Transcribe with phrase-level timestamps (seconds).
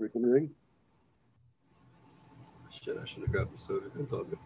[0.00, 0.50] Ring.
[2.70, 3.86] Shit, I should have grabbed the soda.
[3.98, 4.38] It's all good.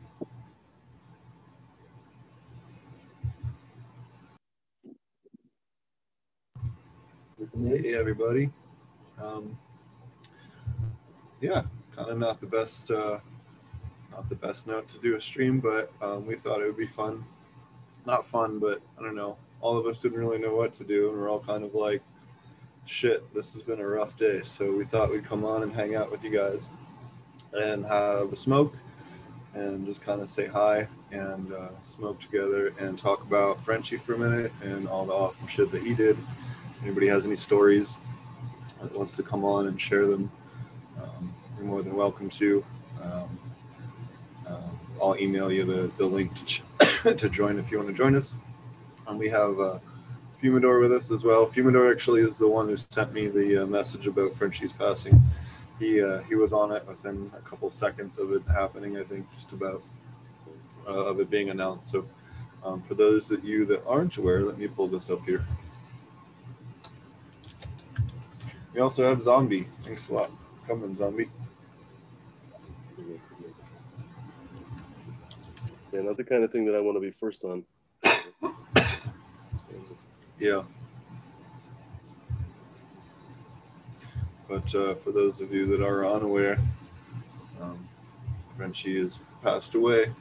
[7.62, 8.50] Hey, everybody.
[9.22, 9.56] Um,
[11.40, 11.62] yeah,
[11.94, 13.20] kind of not the best, uh,
[14.10, 16.86] not the best note to do a stream, but um, we thought it would be
[16.86, 17.24] fun.
[18.06, 19.36] Not fun, but I don't know.
[19.60, 22.02] All of us didn't really know what to do, and we're all kind of like,
[22.86, 24.42] shit, this has been a rough day.
[24.42, 26.70] So we thought we'd come on and hang out with you guys
[27.52, 28.74] and have a smoke
[29.54, 34.14] and just kind of say hi and uh, smoke together and talk about Frenchy for
[34.14, 36.16] a minute and all the awesome shit that he did.
[36.82, 37.98] Anybody has any stories
[38.82, 40.30] that wants to come on and share them,
[41.00, 42.64] um, you're more than welcome to.
[43.02, 43.38] Um,
[44.46, 44.60] uh,
[45.00, 46.62] I'll email you the, the link to, ch-
[47.02, 48.34] to join if you want to join us.
[49.06, 49.78] And we have uh,
[50.44, 51.46] Fumador with us as well.
[51.46, 55.18] Fumador actually is the one who sent me the uh, message about Frenchy's passing
[55.78, 58.96] he uh, he was on it within a couple seconds of it happening.
[58.96, 59.82] I think just about
[60.88, 61.90] uh, of it being announced.
[61.90, 62.04] So
[62.64, 65.44] um, for those of you that aren't aware, let me pull this up here.
[68.72, 69.68] We also have Zombie.
[69.84, 70.30] Thanks a lot.
[70.66, 71.28] Come in, Zombie.
[75.92, 77.64] Yeah, not the kind of thing that I want to be first on.
[80.44, 80.64] Yeah.
[84.46, 86.58] But uh, for those of you that are unaware,
[87.62, 87.88] um,
[88.54, 90.12] Frenchy has passed away.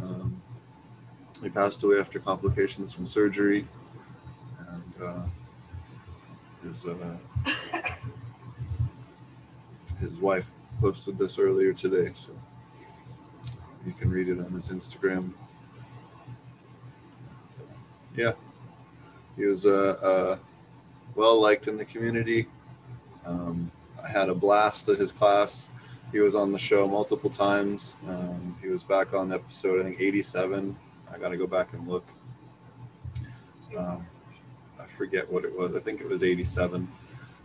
[0.00, 0.40] Um,
[1.42, 3.66] he passed away after complications from surgery,
[4.68, 5.22] and uh,
[6.62, 7.16] his uh,
[9.98, 12.30] his wife posted this earlier today, so
[13.84, 15.32] you can read it on his Instagram.
[18.16, 18.34] Yeah,
[19.36, 20.36] he was uh, uh,
[21.14, 22.46] well liked in the community.
[23.24, 23.70] Um,
[24.02, 25.70] I had a blast at his class.
[26.12, 27.96] He was on the show multiple times.
[28.08, 30.76] Um, he was back on episode, I think, 87.
[31.12, 32.04] I got to go back and look.
[33.76, 34.04] Um,
[34.78, 35.76] I forget what it was.
[35.76, 36.88] I think it was 87.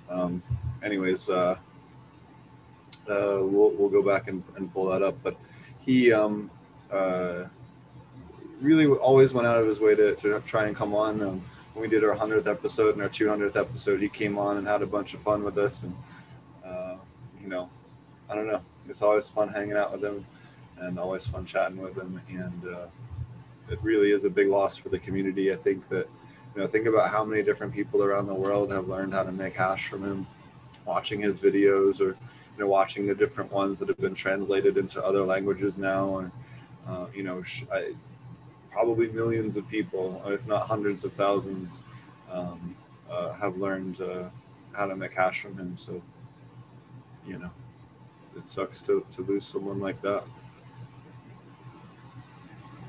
[0.09, 0.41] Um,
[0.81, 1.57] anyways, uh,
[3.07, 5.15] uh, we'll, we'll go back and, and pull that up.
[5.21, 5.37] But
[5.81, 6.49] he um,
[6.91, 7.43] uh,
[8.61, 11.21] really always went out of his way to, to try and come on.
[11.21, 11.43] Um,
[11.75, 14.81] when we did our 100th episode and our 200th episode, he came on and had
[14.81, 15.83] a bunch of fun with us.
[15.83, 15.93] And,
[16.65, 16.95] uh,
[17.41, 17.69] you know,
[18.29, 18.61] I don't know.
[18.87, 20.25] It's always fun hanging out with him
[20.79, 22.21] and always fun chatting with him.
[22.29, 22.85] And uh,
[23.69, 25.51] it really is a big loss for the community.
[25.51, 26.07] I think that,
[26.55, 29.31] you know, think about how many different people around the world have learned how to
[29.33, 30.27] make hash from him,
[30.85, 35.03] watching his videos or, you know, watching the different ones that have been translated into
[35.03, 36.19] other languages now.
[36.19, 36.31] And,
[36.87, 37.95] uh, you know, I,
[38.75, 41.79] probably millions of people, if not hundreds of thousands,
[42.29, 42.75] um,
[43.09, 44.25] uh, have learned uh,
[44.73, 45.77] how to make hash from him.
[45.77, 46.01] So,
[47.25, 47.51] you know,
[48.35, 50.23] it sucks to, to lose someone like that.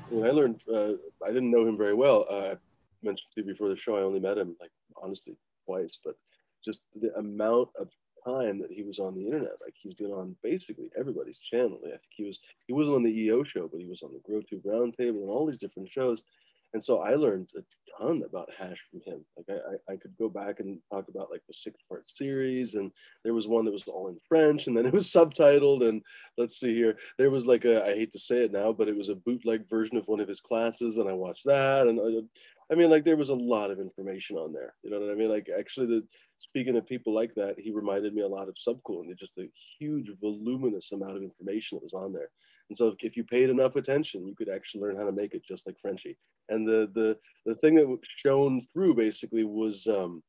[0.09, 0.93] When I learned, uh,
[1.25, 2.25] I didn't know him very well.
[2.29, 2.55] Uh, I
[3.01, 4.71] mentioned to you before the show, I only met him like
[5.01, 6.15] honestly twice, but
[6.65, 7.87] just the amount of
[8.27, 9.53] time that he was on the internet.
[9.61, 11.79] Like he's been on basically everybody's channel.
[11.85, 14.31] I think he was he wasn't on the EO show, but he was on the
[14.31, 16.23] GrowTube Roundtable and all these different shows.
[16.73, 17.61] And so I learned a
[17.99, 19.25] ton about hash from him.
[19.37, 22.91] Like I, I could go back and talk about like the six part series, and
[23.23, 25.87] there was one that was all in French, and then it was subtitled.
[25.87, 26.01] And
[26.37, 28.97] let's see here, there was like a I hate to say it now, but it
[28.97, 31.87] was a bootleg version of one of his classes, and I watched that.
[31.87, 34.73] And I, I mean, like there was a lot of information on there.
[34.83, 35.29] You know what I mean?
[35.29, 36.07] Like actually, the
[36.39, 39.49] speaking of people like that, he reminded me a lot of Subcool and just a
[39.79, 42.29] huge, voluminous amount of information that was on there.
[42.69, 45.45] And so if you paid enough attention, you could actually learn how to make it
[45.45, 46.17] just like Frenchy.
[46.49, 50.21] And the the the thing that shone through basically was um,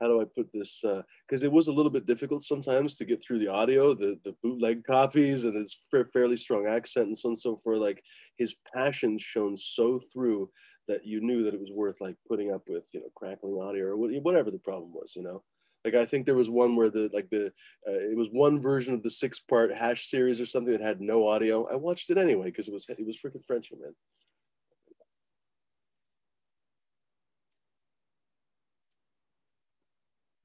[0.00, 0.80] how do I put this?
[0.82, 4.18] Because uh, it was a little bit difficult sometimes to get through the audio, the
[4.24, 5.76] the bootleg copies, and his
[6.12, 7.80] fairly strong accent and so on and so forth.
[7.80, 8.02] Like
[8.36, 10.50] his passion shone so through
[10.88, 13.86] that you knew that it was worth like putting up with, you know, crackling audio
[13.86, 15.42] or whatever the problem was, you know.
[15.84, 17.46] Like I think there was one where the like the
[17.86, 21.02] uh, it was one version of the six part hash series or something that had
[21.02, 21.66] no audio.
[21.70, 23.94] I watched it anyway because it was it was freaking Frenchy, man.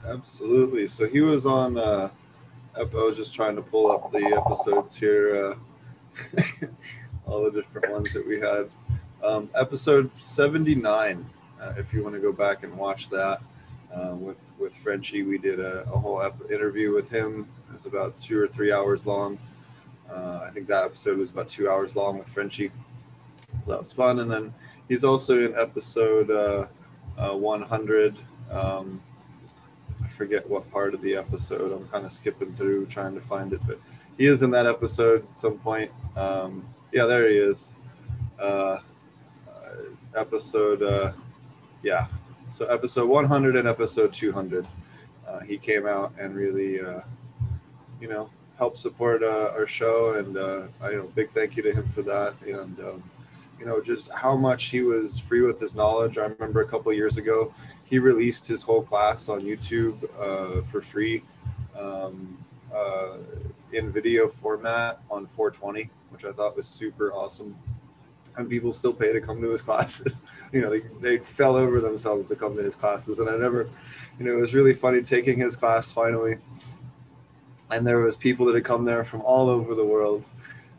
[0.05, 0.87] Absolutely.
[0.87, 1.77] So he was on.
[1.77, 2.09] Uh,
[2.75, 5.57] I was just trying to pull up the episodes here,
[6.35, 6.65] uh,
[7.25, 8.69] all the different ones that we had.
[9.21, 11.25] Um, episode 79,
[11.61, 13.41] uh, if you want to go back and watch that
[13.93, 17.47] uh, with with Frenchy, we did a, a whole ep- interview with him.
[17.69, 19.37] It was about two or three hours long.
[20.09, 22.71] Uh, I think that episode was about two hours long with Frenchy.
[23.63, 24.19] So that was fun.
[24.19, 24.53] And then
[24.87, 26.65] he's also in episode uh,
[27.17, 28.17] uh, 100.
[28.51, 29.01] Um,
[30.03, 31.71] I forget what part of the episode.
[31.71, 33.79] I'm kind of skipping through trying to find it, but
[34.17, 35.91] he is in that episode at some point.
[36.15, 37.73] Um, yeah, there he is.
[38.39, 38.79] Uh,
[40.19, 41.13] episode, uh,
[41.81, 42.07] yeah.
[42.49, 44.67] So episode 100 and episode 200.
[45.27, 47.01] Uh, he came out and really, uh,
[48.01, 51.63] you know, helped support uh, our show, and uh, I you know big thank you
[51.63, 52.33] to him for that.
[52.41, 53.03] And um,
[53.59, 56.17] you know, just how much he was free with his knowledge.
[56.17, 57.53] I remember a couple years ago,
[57.85, 61.23] he released his whole class on YouTube uh, for free
[61.77, 62.37] um,
[62.73, 63.17] uh,
[63.73, 67.55] in video format on 420, which I thought was super awesome.
[68.37, 70.13] And people still pay to come to his classes.
[70.51, 73.19] you know, they, they fell over themselves to come to his classes.
[73.19, 73.69] And I never,
[74.17, 76.37] you know, it was really funny taking his class finally.
[77.71, 80.27] And there was people that had come there from all over the world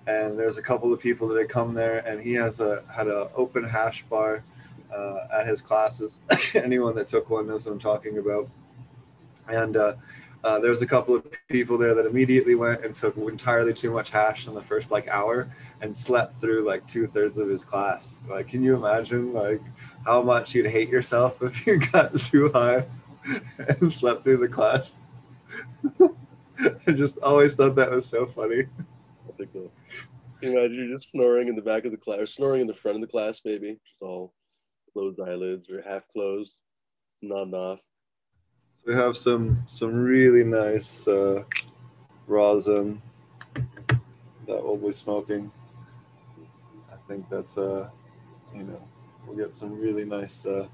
[0.06, 3.06] and there's a couple of people that had come there and he has a had
[3.06, 4.42] an open hash bar
[4.94, 6.18] uh, at his classes
[6.54, 8.48] anyone that took one knows what i'm talking about
[9.48, 9.94] and uh,
[10.44, 13.90] uh, there was a couple of people there that immediately went and took entirely too
[13.90, 15.48] much hash in the first like hour
[15.82, 18.18] and slept through like two-thirds of his class.
[18.28, 19.60] Like can you imagine like
[20.04, 22.84] how much you'd hate yourself if you got too high
[23.68, 24.94] and slept through the class?
[26.86, 28.66] I just always thought that was so funny.
[30.42, 32.74] You imagine you're just snoring in the back of the class, or snoring in the
[32.74, 34.34] front of the class, maybe, just all
[34.92, 36.54] closed eyelids or half closed,
[37.22, 37.80] nodding off.
[38.84, 41.44] So we have some some really nice uh,
[42.26, 43.00] rosin
[43.54, 45.50] that we'll be smoking.
[46.90, 47.90] I think that's uh,
[48.54, 48.80] you know,
[49.26, 50.66] we'll get some really nice uh,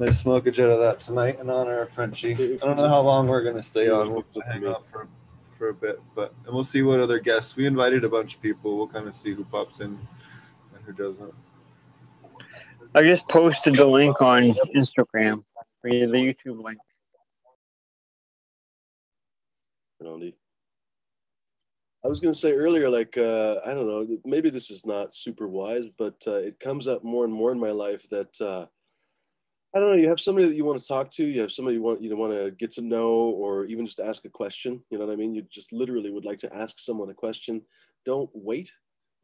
[0.00, 2.34] nice smokage out of that tonight in honor of Frenchy.
[2.34, 4.12] I don't know how long we're gonna stay on.
[4.12, 5.06] We'll hang out for
[5.48, 7.54] for a bit, but and we'll see what other guests.
[7.54, 8.76] We invited a bunch of people.
[8.76, 9.96] We'll kind of see who pops in
[10.74, 11.32] and who doesn't.
[12.96, 15.44] I just posted the link on Instagram
[15.90, 16.78] the YouTube link.
[22.04, 25.14] I was going to say earlier, like, uh, I don't know, maybe this is not
[25.14, 28.66] super wise, but uh, it comes up more and more in my life that, uh,
[29.74, 31.76] I don't know, you have somebody that you want to talk to, you have somebody
[31.76, 34.84] you want, you want to get to know, or even just ask a question.
[34.90, 35.34] You know what I mean?
[35.34, 37.62] You just literally would like to ask someone a question.
[38.04, 38.70] Don't wait.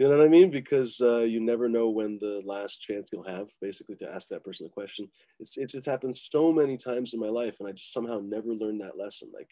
[0.00, 0.50] You know what I mean?
[0.50, 4.42] Because uh, you never know when the last chance you'll have, basically, to ask that
[4.42, 5.06] person a question.
[5.38, 8.54] It's, it's, it's happened so many times in my life, and I just somehow never
[8.54, 9.28] learned that lesson.
[9.34, 9.50] Like,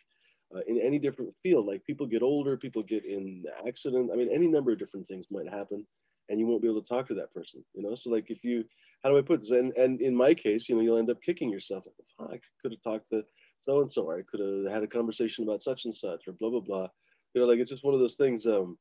[0.54, 1.66] uh, in any different field.
[1.66, 4.10] Like people get older, people get in accident.
[4.10, 5.86] I mean, any number of different things might happen,
[6.28, 7.62] and you won't be able to talk to that person.
[7.74, 8.64] You know, so like if you,
[9.02, 9.50] how do I put this?
[9.50, 11.84] And and in my case, you know, you'll end up kicking yourself.
[11.86, 13.22] Like, oh, I could have talked to
[13.60, 16.32] so and so, or I could have had a conversation about such and such, or
[16.32, 16.88] blah blah blah.
[17.34, 18.46] You know, like it's just one of those things.
[18.46, 18.78] Um,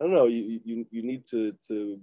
[0.00, 0.26] I don't know.
[0.26, 2.00] You you you need to to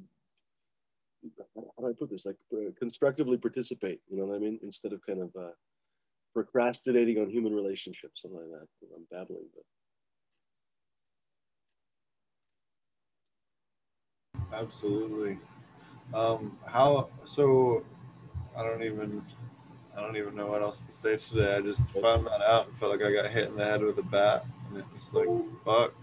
[1.56, 2.26] how do I put this?
[2.26, 4.02] Like uh, constructively participate.
[4.10, 4.60] You know what I mean?
[4.62, 5.52] Instead of kind of uh,
[6.34, 8.68] procrastinating on human relationships, something like that.
[8.96, 9.64] I'm babbling, but
[14.54, 15.40] Absolutely.
[16.14, 17.84] Um, how so?
[18.56, 19.24] I don't even.
[19.96, 21.56] I don't even know what else to say today.
[21.56, 23.98] I just found that out and felt like I got hit in the head with
[23.98, 25.28] a bat, and it was like,
[25.66, 25.94] fuck.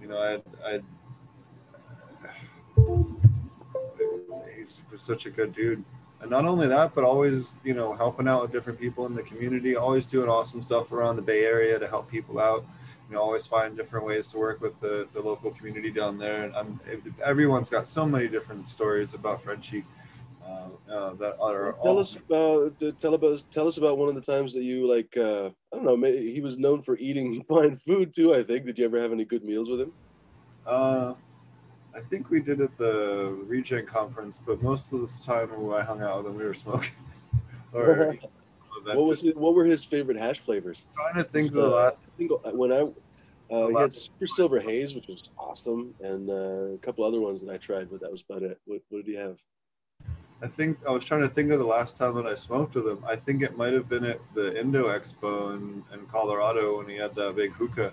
[0.00, 0.80] You know, I, I.
[4.56, 5.84] He's such a good dude,
[6.20, 9.22] and not only that, but always, you know, helping out with different people in the
[9.22, 9.76] community.
[9.76, 12.64] Always doing awesome stuff around the Bay Area to help people out.
[13.08, 16.44] You know, always find different ways to work with the, the local community down there.
[16.44, 16.80] And I'm,
[17.22, 19.84] everyone's got so many different stories about Frenchy.
[20.46, 24.20] Uh, uh, that are tell us about tell about tell us about one of the
[24.20, 27.76] times that you like uh, I don't know maybe he was known for eating fine
[27.76, 28.66] food too I think.
[28.66, 29.92] Did you ever have any good meals with him?
[30.66, 31.14] Uh,
[31.94, 36.02] I think we did at the Regen conference, but most of the time I hung
[36.02, 36.92] out with him, we were smoking.
[37.72, 38.16] or
[38.84, 40.86] what was his, what were his favorite hash flavors?
[40.98, 42.02] I'm trying to think of the Uh, last.
[42.06, 42.84] I think when I
[43.54, 47.42] uh, he had super silver haze which was awesome and uh, a couple other ones
[47.42, 48.58] that I tried but that was about it.
[48.64, 49.38] What, what did he have
[50.42, 52.86] I think I was trying to think of the last time that I smoked with
[52.86, 53.02] him.
[53.06, 56.96] I think it might have been at the Indo Expo in, in Colorado when he
[56.96, 57.92] had that big hookah.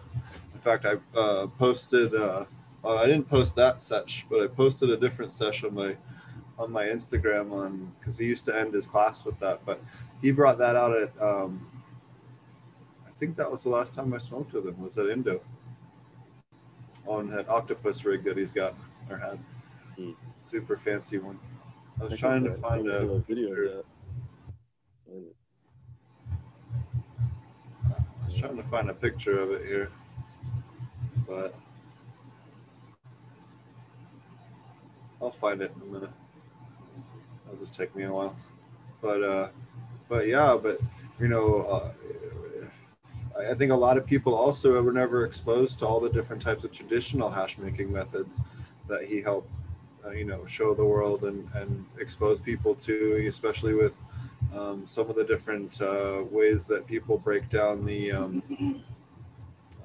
[0.54, 2.14] In fact, I uh, posted.
[2.14, 2.46] Uh,
[2.84, 5.96] well, I didn't post that sesh, but I posted a different sesh on my
[6.58, 9.66] on my Instagram on because he used to end his class with that.
[9.66, 9.82] But
[10.22, 11.22] he brought that out at.
[11.22, 11.68] Um,
[13.08, 14.82] I think that was the last time I smoked with him.
[14.82, 15.42] Was at Indo
[17.08, 18.76] on that octopus rig that he's got
[19.10, 19.40] or had.
[19.96, 20.12] Hmm.
[20.40, 21.40] Super fancy one.
[22.00, 23.86] I was I trying to find a, have video of that
[27.86, 29.90] I was trying to find a picture of it here,
[31.28, 31.54] but
[35.22, 36.10] I'll find it in a minute.
[37.48, 38.36] It'll just take me a while,
[39.02, 39.48] but uh,
[40.10, 40.80] but yeah, but
[41.20, 41.92] you know, uh,
[43.48, 46.64] I think a lot of people also were never exposed to all the different types
[46.64, 48.40] of traditional hash making methods
[48.88, 49.50] that he helped,
[50.06, 54.02] uh, you know, show the world and, and expose people to, especially with
[54.56, 58.84] um, some of the different uh, ways that people break down the um,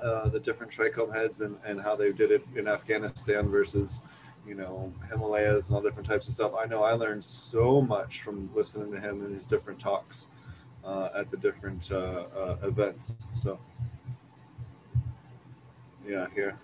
[0.02, 4.00] uh, the different trichome heads and, and how they did it in Afghanistan versus
[4.46, 6.52] you know Himalayas and all different types of stuff.
[6.58, 10.26] I know I learned so much from listening to him and his different talks
[10.85, 13.16] uh, at the different uh, uh, events.
[13.35, 13.58] So
[16.06, 16.56] yeah, here.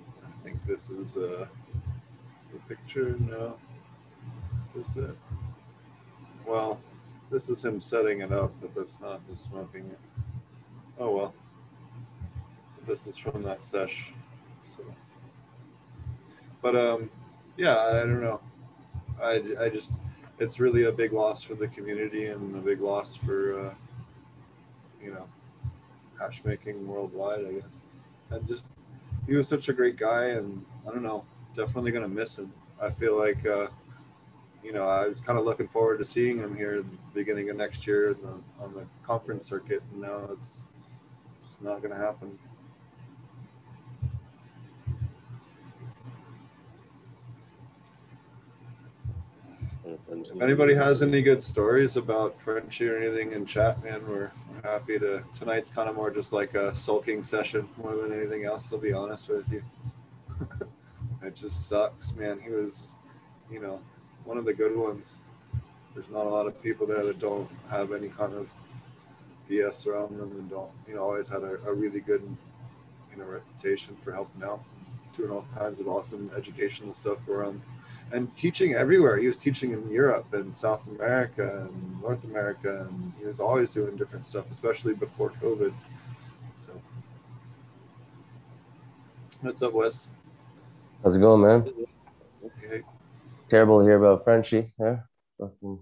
[0.00, 1.46] I think this is uh,
[2.52, 3.16] the picture.
[3.18, 3.56] No,
[4.64, 5.16] is this it?
[6.46, 6.80] Well,
[7.30, 9.98] this is him setting it up, but that's not his smoking it.
[10.98, 11.34] Oh well.
[12.86, 14.12] This is from that sesh.
[14.62, 14.84] So,
[16.62, 17.10] but um,
[17.56, 18.40] yeah, I don't know.
[19.20, 19.92] I, I just,
[20.38, 23.74] it's really a big loss for the community and a big loss for, uh,
[25.02, 25.26] you know,
[26.20, 27.86] hash making worldwide, I guess.
[28.30, 28.66] And just,
[29.26, 31.24] he was such a great guy, and I don't know,
[31.56, 32.52] definitely gonna miss him.
[32.80, 33.68] I feel like, uh,
[34.62, 37.50] you know, I was kind of looking forward to seeing him here at the beginning
[37.50, 40.64] of next year the, on the conference circuit, and now it's
[41.44, 42.38] just not gonna happen.
[50.08, 54.62] If anybody has any good stories about Frenchy or anything in chat, man, we're, we're
[54.62, 55.24] happy to.
[55.34, 58.72] Tonight's kind of more just like a sulking session more than anything else.
[58.72, 59.62] I'll be honest with you.
[61.22, 62.38] it just sucks, man.
[62.38, 62.94] He was,
[63.50, 63.80] you know,
[64.24, 65.18] one of the good ones.
[65.92, 68.48] There's not a lot of people there that don't have any kind of
[69.50, 72.22] BS around them and don't, you know, always had a, a really good,
[73.10, 74.62] you know, reputation for helping out,
[75.16, 77.60] doing all kinds of awesome educational stuff around
[78.12, 79.18] and teaching everywhere.
[79.18, 83.70] He was teaching in Europe and South America and North America, and he was always
[83.70, 85.72] doing different stuff, especially before COVID.
[86.54, 86.72] So,
[89.40, 90.10] what's up, Wes?
[91.02, 91.86] How's it going, man?
[92.44, 92.82] Okay.
[93.48, 94.72] Terrible to hear about Frenchy.
[94.78, 95.00] Yeah,
[95.38, 95.80] fucking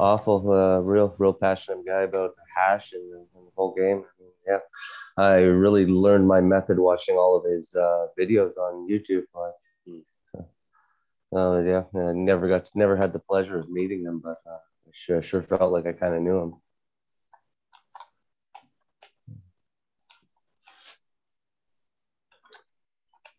[0.00, 0.50] awful.
[0.50, 4.04] Uh, real, real passionate guy about hash and, and the whole game.
[4.04, 4.58] I mean, yeah,
[5.16, 9.24] I really learned my method watching all of his uh, videos on YouTube.
[9.34, 9.52] Like,
[11.34, 14.90] uh, yeah, I never got, never had the pleasure of meeting him, but uh, I
[14.92, 16.54] sure, sure felt like I kind of knew him.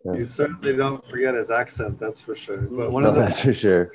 [0.05, 0.15] Yeah.
[0.15, 2.57] You certainly don't forget his accent, that's for sure.
[2.57, 3.91] But one No, of the that's for sure.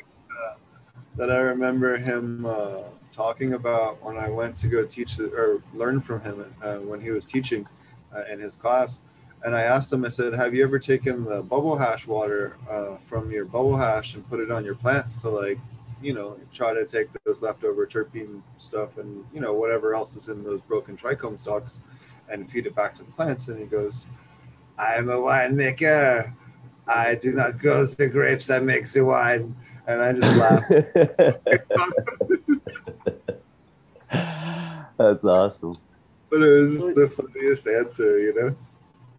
[1.16, 6.00] that I remember him uh, talking about when I went to go teach or learn
[6.00, 7.66] from him uh, when he was teaching
[8.14, 9.00] uh, in his class.
[9.45, 12.97] And I asked him, I said, Have you ever taken the bubble hash water uh,
[12.97, 15.59] from your bubble hash and put it on your plants to, like,
[16.02, 20.28] you know, try to take those leftover terpene stuff and, you know, whatever else is
[20.28, 21.80] in those broken trichome stalks
[22.28, 23.49] and feed it back to the plants?
[23.49, 24.07] And he goes,
[24.76, 26.33] I am a winemaker.
[26.87, 29.54] I do not grow the grapes, I make the wine.
[29.87, 30.71] And I just laughed.
[34.99, 35.78] that's awesome.
[36.30, 38.54] But it was just the funniest answer, you know?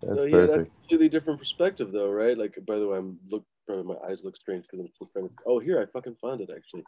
[0.02, 2.38] That's So, yeah, that's a completely different perspective, though, right?
[2.38, 3.44] Like, by the way, I'm look.
[3.68, 5.36] Probably my eyes look strange because I'm still trying to.
[5.46, 6.84] Oh, here I fucking found it actually.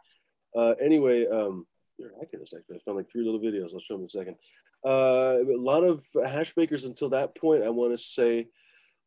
[0.56, 1.64] Uh, anyway, um,
[1.96, 2.76] here I can this actually.
[2.76, 3.72] I found like three little videos.
[3.72, 4.34] I'll show them in a second.
[4.84, 8.48] Uh, a lot of hash makers until that point, I want to say,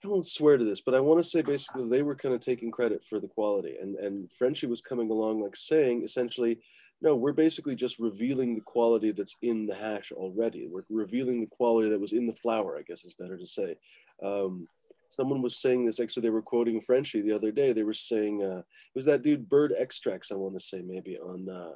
[0.02, 2.40] I won't swear to this, but I want to say basically they were kind of
[2.40, 6.60] taking credit for the quality, and and Frenchy was coming along like saying essentially.
[7.06, 10.68] No, we're basically just revealing the quality that's in the hash already.
[10.68, 13.76] We're revealing the quality that was in the flower, I guess is better to say.
[14.24, 14.68] Um,
[15.10, 17.74] someone was saying this actually they were quoting Frenchy the other day.
[17.74, 21.20] They were saying uh, it was that dude Bird Extracts, I want to say maybe
[21.20, 21.76] on uh,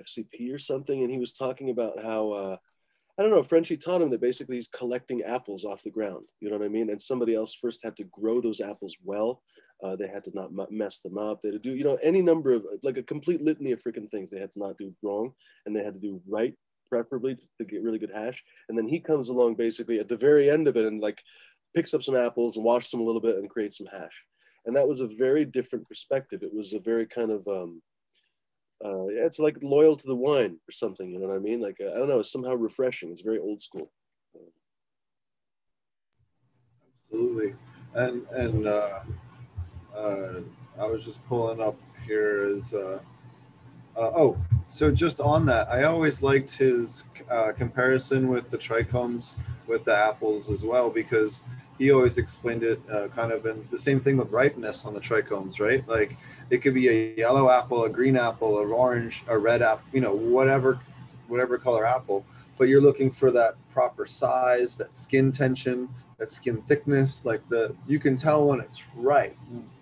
[0.00, 2.56] FCP or something, and he was talking about how uh,
[3.18, 3.42] I don't know.
[3.42, 6.24] Frenchy taught him that basically he's collecting apples off the ground.
[6.38, 6.90] You know what I mean?
[6.90, 9.42] And somebody else first had to grow those apples well.
[9.82, 11.40] Uh, they had to not mess them up.
[11.40, 14.10] They had to do you know any number of like a complete litany of freaking
[14.10, 15.32] things they had to not do wrong,
[15.64, 16.54] and they had to do right
[16.90, 18.42] preferably to get really good hash.
[18.68, 21.22] And then he comes along basically at the very end of it and like
[21.74, 24.24] picks up some apples and washes them a little bit and creates some hash.
[24.66, 26.42] And that was a very different perspective.
[26.42, 27.80] It was a very kind of um,
[28.84, 31.10] uh, it's like loyal to the wine or something.
[31.10, 31.60] You know what I mean?
[31.60, 33.10] Like uh, I don't know, it's somehow refreshing.
[33.10, 33.90] It's very old school.
[37.06, 37.54] Absolutely.
[37.94, 39.00] And and uh,
[40.00, 40.40] uh,
[40.78, 41.76] I was just pulling up
[42.06, 43.00] here is uh,
[43.96, 44.38] uh, oh
[44.68, 49.34] so just on that I always liked his uh, comparison with the trichomes
[49.66, 51.42] with the apples as well because
[51.78, 55.00] he always explained it uh, kind of in the same thing with ripeness on the
[55.00, 56.16] trichomes right like
[56.50, 60.00] it could be a yellow apple a green apple an orange a red apple you
[60.00, 60.80] know whatever
[61.30, 62.26] whatever color apple,
[62.58, 65.88] but you're looking for that proper size, that skin tension,
[66.18, 67.24] that skin thickness.
[67.24, 69.36] Like the you can tell when it's right,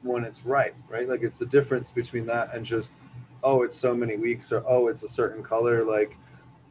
[0.09, 1.09] when it's right, right?
[1.09, 2.99] Like it's the difference between that and just
[3.45, 5.85] oh, it's so many weeks or oh, it's a certain color.
[5.85, 6.17] Like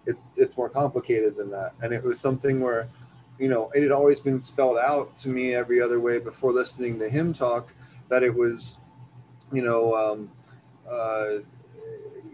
[0.05, 1.73] it, it's more complicated than that.
[1.81, 2.87] And it was something where,
[3.39, 6.99] you know, it had always been spelled out to me every other way before listening
[6.99, 7.73] to him talk
[8.09, 8.79] that it was,
[9.51, 10.31] you know, um,
[10.89, 11.39] uh,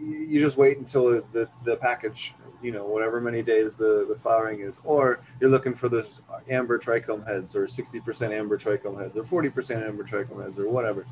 [0.00, 2.34] you just wait until the, the, the package
[2.64, 6.78] you know whatever many days the the flowering is or you're looking for those amber
[6.78, 11.06] trichome heads or 60% amber trichome heads or 40% amber trichome heads or whatever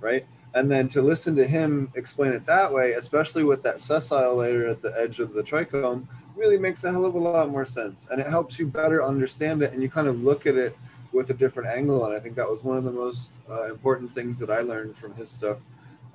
[0.00, 0.26] right?
[0.54, 4.66] And then to listen to him explain it that way especially with that sessile layer
[4.68, 6.06] at the edge of the trichome
[6.36, 8.08] really makes a hell of a lot more sense.
[8.10, 10.76] And it helps you better understand it and you kind of look at it
[11.12, 14.10] with a different angle and i think that was one of the most uh, important
[14.10, 15.58] things that i learned from his stuff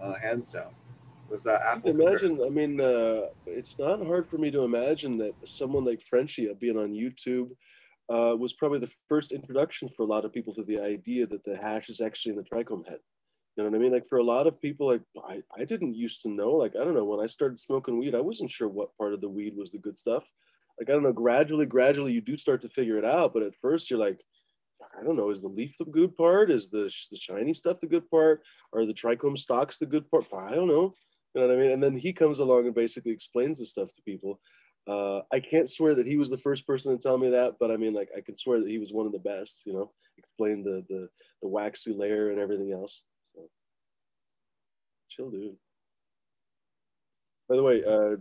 [0.02, 0.70] uh, hands down
[1.30, 1.90] was that Apple.
[1.90, 6.52] Imagine, I mean, uh, it's not hard for me to imagine that someone like Frenchy
[6.60, 7.50] being on YouTube
[8.10, 11.44] uh, was probably the first introduction for a lot of people to the idea that
[11.44, 13.00] the hash is actually in the trichome head.
[13.56, 13.92] You know what I mean?
[13.92, 16.52] Like for a lot of people, like I, I didn't used to know.
[16.52, 19.22] Like I don't know when I started smoking weed, I wasn't sure what part of
[19.22, 20.24] the weed was the good stuff.
[20.80, 21.12] Like I don't know.
[21.12, 23.34] Gradually, gradually, you do start to figure it out.
[23.34, 24.22] But at first, you're like,
[25.00, 25.32] I don't know.
[25.32, 26.52] Is the leaf the good part?
[26.52, 28.44] Is the the shiny stuff the good part?
[28.74, 30.28] Are the trichome stalks the good part?
[30.38, 30.94] I don't know.
[31.38, 31.72] You know what I mean?
[31.72, 34.40] And then he comes along and basically explains the stuff to people.
[34.88, 37.70] Uh, I can't swear that he was the first person to tell me that, but
[37.70, 39.62] I mean, like, I can swear that he was one of the best.
[39.64, 41.08] You know, explain the the,
[41.44, 43.04] the waxy layer and everything else.
[43.36, 43.42] So,
[45.10, 45.58] chill, dude.
[47.48, 48.16] By the way, uh,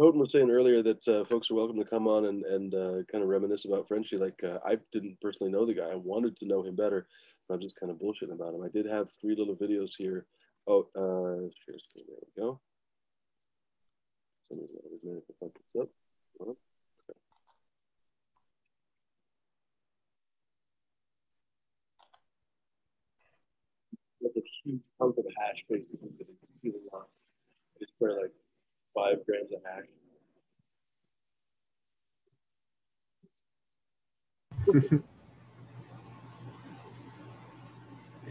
[0.00, 3.02] Houghton was saying earlier that uh, folks are welcome to come on and, and uh,
[3.12, 4.16] kind of reminisce about Frenchy.
[4.16, 5.90] Like uh, I didn't personally know the guy.
[5.90, 7.06] I wanted to know him better.
[7.50, 8.62] I'm just kind of bullshitting about him.
[8.62, 10.24] I did have three little videos here
[10.66, 12.04] Oh, uh, share screen.
[12.08, 12.60] There we go.
[14.48, 15.88] Somebody's always managed to fuck this up.
[16.40, 16.58] Okay.
[24.22, 27.04] Like a huge chunk of hash, basically, that it's feeling on.
[27.80, 28.32] It's for like
[28.94, 29.86] five grams of hash.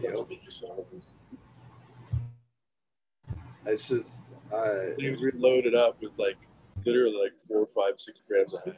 [0.02, 0.16] yep.
[3.66, 4.20] It's just
[4.54, 6.36] I they reload it up with like
[6.84, 8.76] literally like four, five, six grams of hash.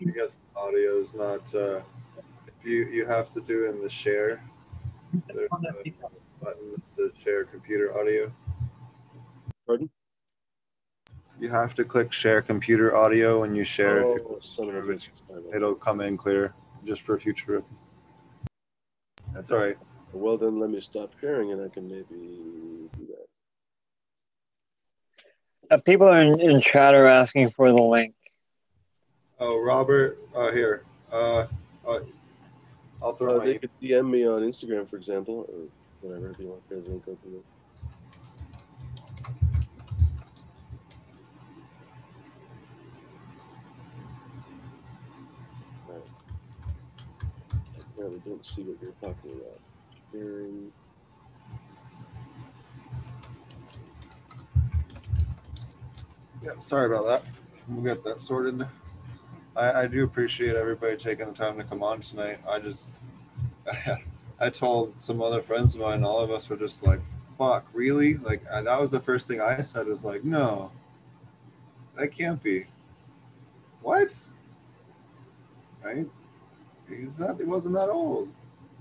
[0.00, 1.80] I guess audio is not uh
[2.64, 4.42] you you have to do in the share.
[5.26, 5.92] There's a
[6.40, 8.32] button that says share computer audio.
[9.66, 9.90] Pardon?
[11.38, 14.04] You have to click share computer audio when you share.
[14.04, 16.52] Oh, if you, it'll come in clear
[16.84, 17.90] just for future reference.
[19.32, 19.78] That's all right.
[20.12, 22.04] Well, then let me stop sharing and I can maybe
[22.96, 23.26] do that.
[25.70, 28.14] Uh, people in, in chat are asking for the link.
[29.38, 30.82] Oh, Robert, uh, here.
[31.12, 31.46] Uh,
[31.88, 32.00] uh,
[33.02, 33.40] I'll throw.
[33.40, 35.68] Uh, they could DM me on Instagram, for example, or
[36.00, 36.62] whatever if you want.
[36.68, 37.32] There's a link open.
[37.32, 37.40] There.
[47.98, 49.60] I really don't see what you're talking about.
[50.12, 50.72] Sharing.
[56.42, 57.24] Yeah, sorry about that.
[57.68, 58.66] We'll get that sorted.
[59.60, 62.38] I, I do appreciate everybody taking the time to come on tonight.
[62.48, 63.00] I just,
[63.70, 64.02] I,
[64.40, 67.00] I told some other friends of mine, all of us were just like,
[67.36, 68.14] fuck, really?
[68.16, 70.72] Like, I, that was the first thing I said was like, no,
[71.98, 72.64] that can't be.
[73.82, 74.12] What?
[75.84, 76.06] Right?
[76.88, 78.30] He's not, he wasn't that old,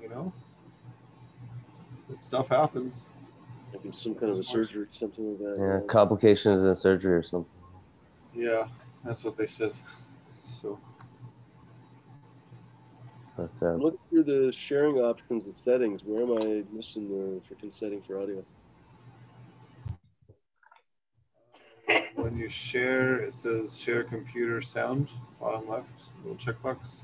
[0.02, 0.32] you know?
[2.08, 3.10] But stuff happens.
[3.74, 5.62] Maybe some kind of a surgery, something like that.
[5.62, 7.52] Yeah, complications in surgery or something.
[8.34, 8.68] Yeah,
[9.04, 9.74] that's what they said.
[10.50, 10.80] So
[13.38, 16.04] that's uh, look through the sharing options and settings.
[16.04, 18.44] Where am I missing the freaking setting for audio?
[22.16, 25.08] When you share, it says share computer sound,
[25.40, 25.88] bottom left,
[26.24, 27.02] little checkbox.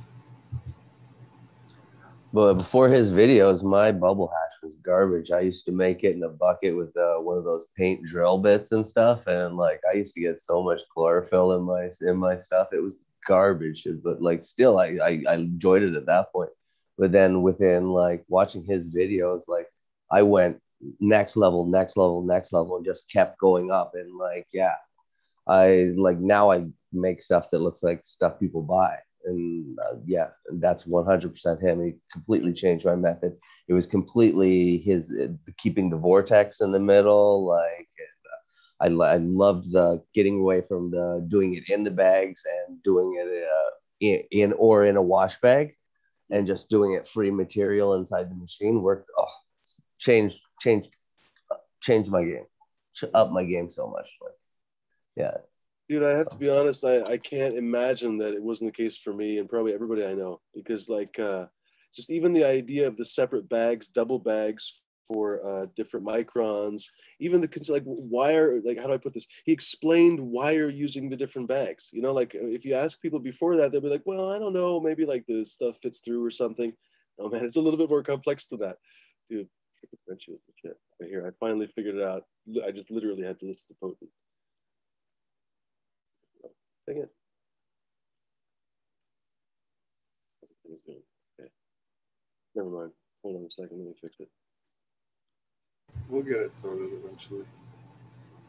[2.34, 5.32] But before his videos, my bubble hash was garbage.
[5.32, 8.40] I used to make it in a bucket with uh, one of those paint drill
[8.40, 12.18] bits and stuff, and like I used to get so much chlorophyll in my in
[12.18, 12.74] my stuff.
[12.74, 16.52] It was garbage, but like still, I, I, I enjoyed it at that point.
[16.98, 19.68] But then within like watching his videos, like
[20.12, 20.62] I went
[21.00, 23.92] next level, next level, next level, and just kept going up.
[23.96, 24.76] And like, yeah,
[25.48, 28.98] I like now I make stuff that looks like stuff people buy.
[29.26, 31.84] And uh, yeah, that's 100% him.
[31.84, 33.36] He completely changed my method.
[33.68, 37.46] It was completely his uh, keeping the vortex in the middle.
[37.46, 37.90] Like,
[38.80, 43.18] I, I loved the getting away from the doing it in the bags and doing
[43.20, 45.76] it uh, in, in or in a wash bag
[46.30, 49.10] and just doing it free material inside the machine worked.
[49.18, 49.26] Oh,
[49.98, 50.96] changed, changed,
[51.82, 52.46] changed my game,
[53.14, 54.10] up my game so much.
[54.22, 54.34] Like,
[55.16, 55.38] yeah.
[55.88, 56.84] Dude, I have to be honest.
[56.84, 60.16] I, I can't imagine that it wasn't the case for me and probably everybody I
[60.16, 61.46] know because, like, uh,
[61.96, 66.84] just even the idea of the separate bags, double bags for uh, different microns.
[67.20, 69.28] Even the like why are like how do I put this?
[69.46, 71.90] He explained why you're using the different bags.
[71.92, 74.54] You know, like if you ask people before that, they'll be like, "Well, I don't
[74.54, 76.74] know, maybe like the stuff fits through or something."
[77.20, 78.78] Oh man, it's a little bit more complex than that,
[79.30, 79.48] dude.
[81.00, 82.24] Here, I finally figured it out.
[82.66, 84.10] I just literally had to listen to Potent.
[86.88, 87.10] Dang it.
[90.68, 91.50] Okay.
[92.56, 92.92] Never mind.
[93.24, 93.78] Hold on a second.
[93.78, 94.30] Let me fix it.
[96.10, 97.46] We'll get it sorted eventually.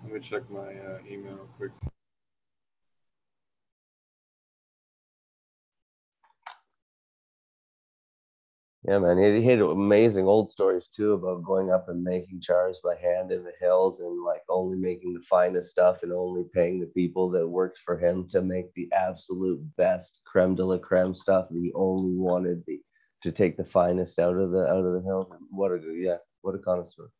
[0.05, 1.73] Let me check my uh, email quick.
[8.87, 12.95] Yeah, man, he, had amazing old stories too about going up and making jars by
[12.95, 16.87] hand in the hills and like only making the finest stuff and only paying the
[16.87, 21.47] people that worked for him to make the absolute best creme de la creme stuff.
[21.51, 22.81] And he only wanted the
[23.25, 25.29] to take the finest out of the out of the hill.
[25.51, 27.11] What a yeah, what a connoisseur.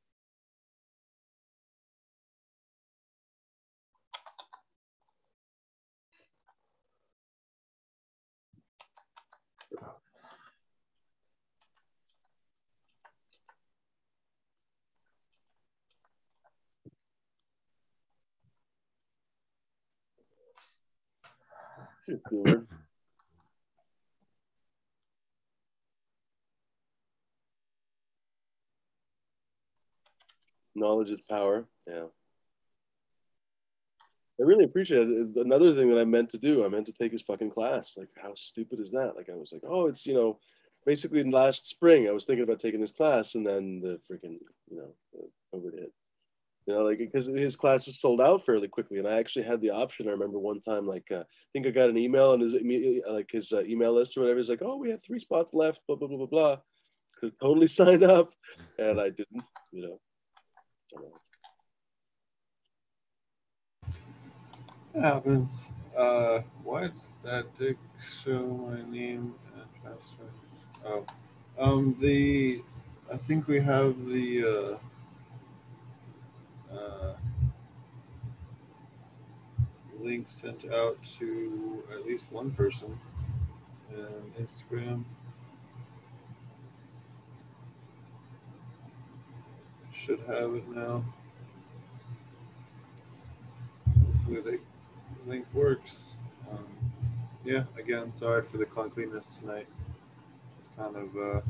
[30.75, 31.67] Knowledge is power.
[31.87, 32.05] Yeah.
[34.39, 35.37] I really appreciate it.
[35.37, 37.95] Another thing that I meant to do, I meant to take his fucking class.
[37.97, 39.15] Like, how stupid is that?
[39.17, 40.39] Like, I was like, oh, it's, you know,
[40.85, 44.39] basically last spring, I was thinking about taking this class, and then the freaking,
[44.71, 44.95] you know,
[45.55, 45.93] COVID hit
[46.67, 49.71] you know like because his classes sold out fairly quickly and i actually had the
[49.71, 50.09] option.
[50.09, 52.55] I remember one time like uh, i think i got an email and his
[53.09, 55.81] like his uh, email list or whatever he's like oh we have three spots left
[55.87, 56.57] blah blah blah blah blah.
[57.21, 58.33] Could totally sign up
[58.79, 60.01] and i didn't you know.
[65.01, 66.93] Happens uh what?
[67.25, 70.31] That did show my name and password
[70.85, 71.05] oh
[71.59, 72.63] um the
[73.13, 74.79] i think we have the uh
[76.77, 77.15] uh,
[80.01, 82.99] link sent out to at least one person
[83.91, 85.05] and Instagram.
[89.93, 91.05] Should have it now.
[94.07, 94.59] Hopefully the
[95.29, 96.17] link works.
[96.51, 96.67] Um,
[97.45, 99.67] yeah, again, sorry for the clunkiness tonight.
[100.59, 101.41] It's kind of uh,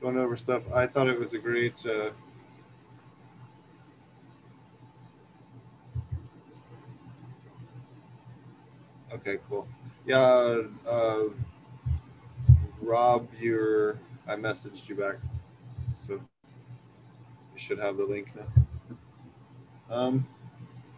[0.00, 0.62] going over stuff.
[0.72, 2.10] I thought it was a great uh,
[9.26, 9.66] Okay, cool.
[10.06, 11.24] Yeah, uh,
[12.80, 15.16] Rob, your I messaged you back,
[15.96, 16.20] so you
[17.56, 18.46] should have the link now.
[19.90, 20.28] Um,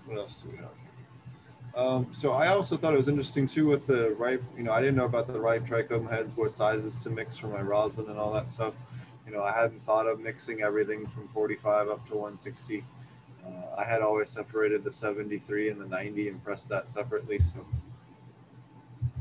[0.05, 0.69] what else do we have?
[1.75, 4.45] Um, so I also thought it was interesting too with the ripe.
[4.59, 7.47] You know, I didn't know about the ripe trichome heads, what sizes to mix for
[7.47, 8.75] my rosin and all that stuff.
[9.27, 12.85] You know, I hadn't thought of mixing everything from 45 up to 160.
[13.43, 17.39] Uh, I had always separated the 73 and the 90 and pressed that separately.
[17.39, 17.65] So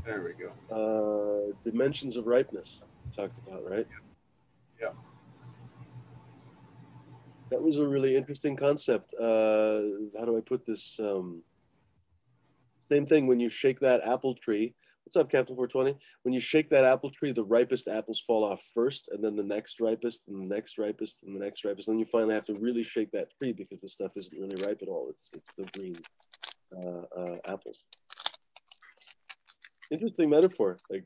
[0.08, 0.50] there we go.
[0.74, 2.82] Uh, dimensions of ripeness
[3.14, 3.86] talked about, right?
[4.80, 4.86] Yeah.
[4.88, 4.92] yeah.
[7.50, 9.12] That was a really interesting concept.
[9.14, 9.80] Uh,
[10.18, 10.98] how do I put this?
[10.98, 11.42] Um,
[12.78, 14.74] same thing when you shake that apple tree.
[15.04, 15.98] What's up, Captain 420?
[16.22, 19.42] When you shake that apple tree, the ripest apples fall off first, and then the
[19.42, 21.88] next ripest, and the next ripest, and the next ripest.
[21.88, 24.62] And then you finally have to really shake that tree because the stuff isn't really
[24.66, 25.08] ripe at all.
[25.10, 25.98] It's it's the green
[26.76, 27.84] uh, uh, apples
[29.90, 30.78] interesting metaphor.
[30.90, 31.04] Like,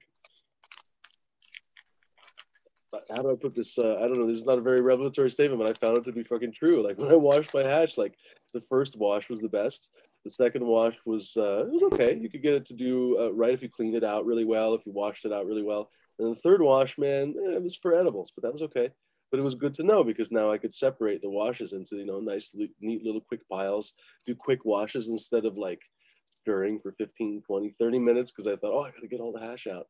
[3.11, 3.79] how do I put this?
[3.79, 4.27] Uh, I don't know.
[4.27, 6.83] This is not a very revelatory statement, but I found it to be fucking true.
[6.83, 8.15] Like when I washed my hatch, like
[8.53, 9.91] the first wash was the best.
[10.25, 12.17] The second wash was, uh, was okay.
[12.17, 14.75] You could get it to do uh, right if you cleaned it out really well,
[14.75, 15.91] if you washed it out really well.
[16.19, 18.91] And the third wash, man, eh, it was for edibles, but that was okay.
[19.33, 22.07] but it was good to know because now I could separate the washes into you
[22.07, 23.95] know nice neat little quick piles,
[24.27, 25.81] do quick washes instead of like
[26.43, 29.33] stirring for 15, 20, 30 minutes because I thought, oh, I got to get all
[29.33, 29.87] the hash out.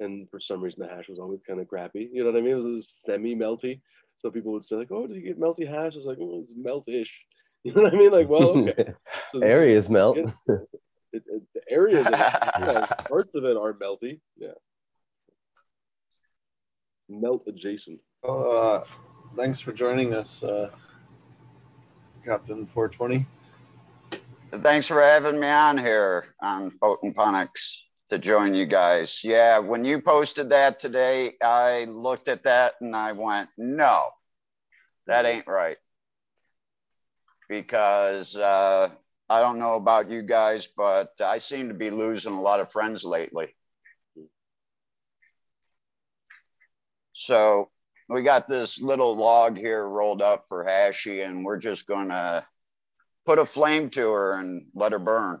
[0.00, 2.08] And for some reason, the hash was always kind of crappy.
[2.12, 2.58] You know what I mean?
[2.58, 3.80] It was semi melty.
[4.18, 6.42] So people would say like, "Oh, did you get melty hash?" I was like, "Oh,
[6.42, 7.10] it's meltish."
[7.64, 8.12] You know what I mean?
[8.12, 8.92] Like, well, okay.
[9.30, 10.16] So areas melt.
[10.16, 14.20] It, it, it, the areas, of it, parts of it are melty.
[14.36, 14.52] Yeah.
[17.08, 18.00] Melt adjacent.
[18.22, 18.82] Uh,
[19.36, 20.70] thanks for joining us, uh,
[22.24, 23.26] Captain 420.
[24.50, 29.20] Thanks for having me on here on Photoponics to join you guys.
[29.22, 34.08] Yeah, when you posted that today, I looked at that and I went, no,
[35.06, 35.76] that ain't right.
[37.50, 38.88] Because uh,
[39.28, 42.72] I don't know about you guys, but I seem to be losing a lot of
[42.72, 43.54] friends lately.
[47.12, 47.68] So
[48.08, 52.46] we got this little log here rolled up for Hashi, and we're just going to
[53.28, 55.38] put a flame to her and let her burn.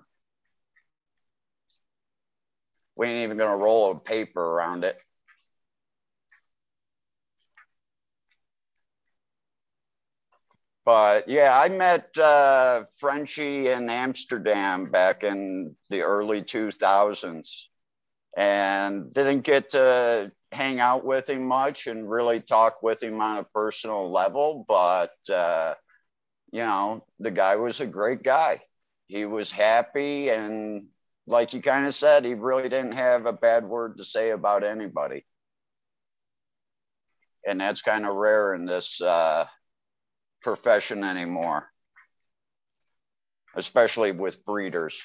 [2.96, 5.00] We ain't even gonna roll a paper around it.
[10.84, 17.68] But yeah, I met uh, Frenchy in Amsterdam back in the early 2000s
[18.36, 23.38] and didn't get to hang out with him much and really talk with him on
[23.38, 24.66] a personal level.
[24.68, 25.72] But, uh,
[26.52, 28.62] you know, the guy was a great guy.
[29.06, 30.88] He was happy and
[31.28, 34.64] like you kind of said, he really didn't have a bad word to say about
[34.64, 35.26] anybody.
[37.46, 39.46] And that's kind of rare in this uh,
[40.42, 41.68] profession anymore,
[43.54, 45.00] especially with breeders.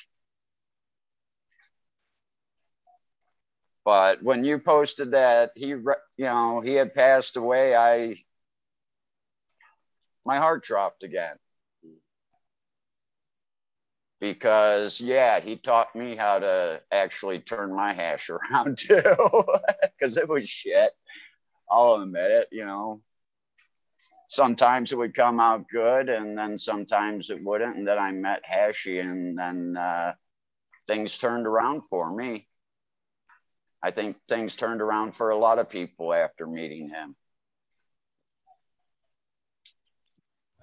[3.86, 8.16] But when you posted that he, you know, he had passed away, I,
[10.26, 11.36] my heart dropped again
[14.24, 19.04] because yeah, he taught me how to actually turn my hash around too,
[20.00, 20.92] because it was shit.
[21.70, 23.02] I'll admit it, you know.
[24.30, 27.76] Sometimes it would come out good, and then sometimes it wouldn't.
[27.76, 30.14] And then I met Hashi, and then uh,
[30.88, 32.48] things turned around for me.
[33.84, 37.18] I think things turned around for a lot of people after meeting him.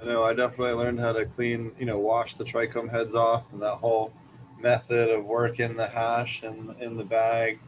[0.00, 3.52] I know I definitely learned how to clean, you know, wash the trichome heads off
[3.52, 4.12] and that whole
[4.58, 7.58] method of working the hash and in the bag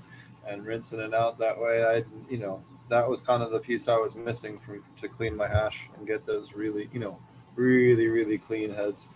[0.48, 1.84] and rinsing it out that way.
[1.84, 5.36] I, you know, that was kind of the piece I was missing from to clean
[5.36, 7.18] my hash and get those really, you know,
[7.54, 9.08] really, really clean heads.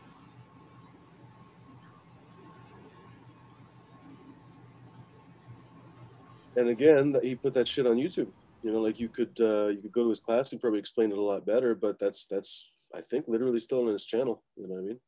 [6.57, 8.29] And again, he put that shit on YouTube.
[8.62, 11.12] You know, like you could uh, you could go to his class and probably explain
[11.12, 11.74] it a lot better.
[11.74, 12.64] But that's that's
[12.96, 14.42] I think literally still on his channel.
[14.56, 15.00] You know what I mean?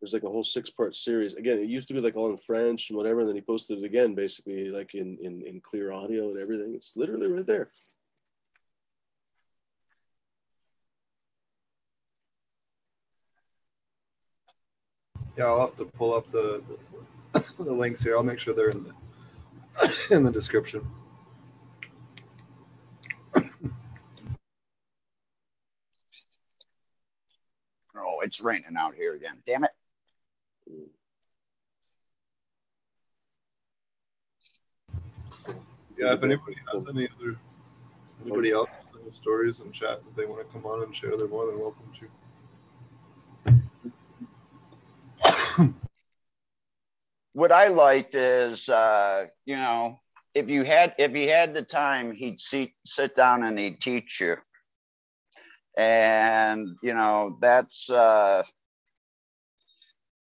[0.00, 1.34] There's like a whole six part series.
[1.34, 3.78] Again, it used to be like all in French and whatever, and then he posted
[3.78, 6.74] it again, basically like in in, in clear audio and everything.
[6.74, 7.70] It's literally right there.
[15.36, 16.62] Yeah, I'll have to pull up the
[17.58, 18.16] the links here.
[18.16, 20.86] I'll make sure they're in the in the description.
[28.30, 29.42] It's raining out here again.
[29.44, 29.72] Damn it.
[35.98, 37.36] Yeah, if anybody has any other,
[38.24, 41.16] anybody else has any stories in chat that they want to come on and share,
[41.16, 41.90] they're more than welcome
[45.56, 45.74] to.
[47.32, 49.98] what I liked is, uh, you know,
[50.36, 54.20] if you had if he had the time, he'd sit sit down and he'd teach
[54.20, 54.36] you
[55.76, 58.42] and you know that's uh,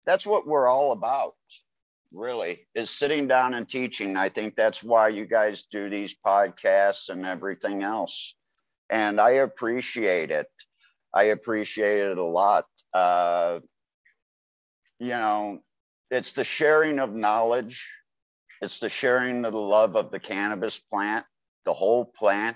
[0.05, 1.33] that's what we're all about
[2.13, 4.15] really is sitting down and teaching.
[4.15, 8.33] I think that's why you guys do these podcasts and everything else.
[8.89, 10.47] And i appreciate it.
[11.13, 12.65] I appreciate it a lot.
[12.93, 13.59] Uh,
[14.99, 15.59] you know
[16.09, 17.85] it's the sharing of knowledge.
[18.61, 21.25] It's the sharing of the love of the cannabis plant
[21.67, 22.55] the whole plant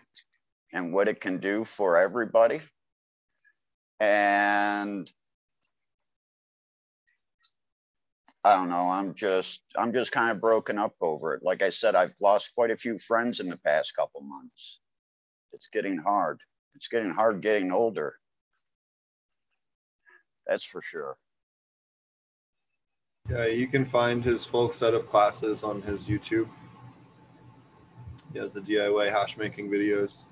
[0.72, 2.62] and what it can do for everybody
[4.02, 5.12] and
[8.44, 8.90] I don't know.
[8.90, 11.44] I'm just I'm just kind of broken up over it.
[11.44, 14.80] Like I said, I've lost quite a few friends in the past couple months.
[15.54, 16.40] It's getting hard.
[16.74, 18.16] It's getting hard getting older.
[20.48, 21.16] That's for sure.
[23.30, 26.50] Yeah, you can find his full set of classes on his YouTube.
[28.34, 30.26] He has the DIY hash making videos.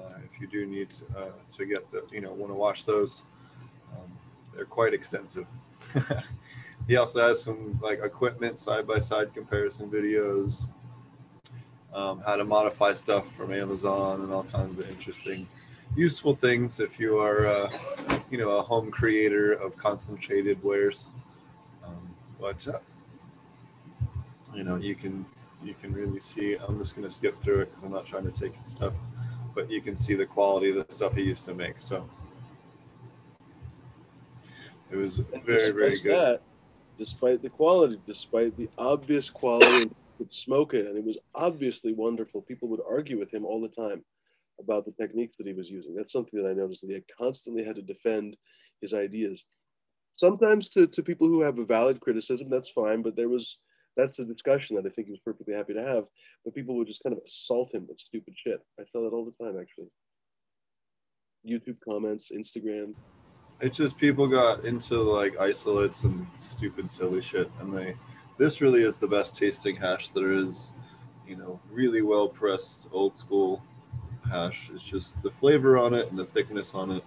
[0.00, 3.22] Uh, if you do need uh, to get the, you know, want to watch those.
[3.92, 4.10] Um,
[4.54, 5.46] they're quite extensive.
[6.88, 10.66] he also has some like equipment side by side comparison videos,
[11.92, 15.46] um, how to modify stuff from Amazon, and all kinds of interesting,
[15.96, 17.70] useful things if you are, uh,
[18.30, 21.08] you know, a home creator of concentrated wares.
[21.84, 22.78] Um, but uh,
[24.54, 25.24] you know, you can
[25.62, 26.56] you can really see.
[26.56, 28.94] I'm just going to skip through it because I'm not trying to take his stuff,
[29.54, 31.80] but you can see the quality of the stuff he used to make.
[31.80, 32.08] So
[34.90, 36.12] it was very very good.
[36.12, 36.42] That,
[36.98, 41.92] despite the quality, despite the obvious quality, and would smoke it, and it was obviously
[41.92, 42.42] wonderful.
[42.42, 44.04] People would argue with him all the time
[44.60, 45.96] about the techniques that he was using.
[45.96, 48.36] That's something that I noticed that he had constantly had to defend
[48.80, 49.46] his ideas.
[50.16, 53.56] Sometimes to, to people who have a valid criticism, that's fine, but there was
[53.96, 56.04] that's a discussion that I think he was perfectly happy to have.
[56.44, 58.60] But people would just kind of assault him with stupid shit.
[58.78, 59.88] I saw that all the time actually.
[61.46, 62.94] YouTube comments, Instagram.
[63.60, 67.96] It's just people got into like isolates and stupid silly shit, and they.
[68.38, 70.72] This really is the best tasting hash there is.
[71.26, 73.62] You know, really well pressed old school
[74.30, 74.70] hash.
[74.74, 77.04] It's just the flavor on it and the thickness on it.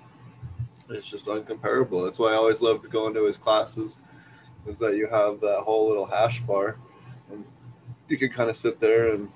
[0.90, 2.04] It's just uncomparable.
[2.04, 4.00] That's why I always loved going to his classes.
[4.66, 6.78] Is that you have that whole little hash bar,
[7.32, 7.44] and
[8.08, 9.30] you can kind of sit there and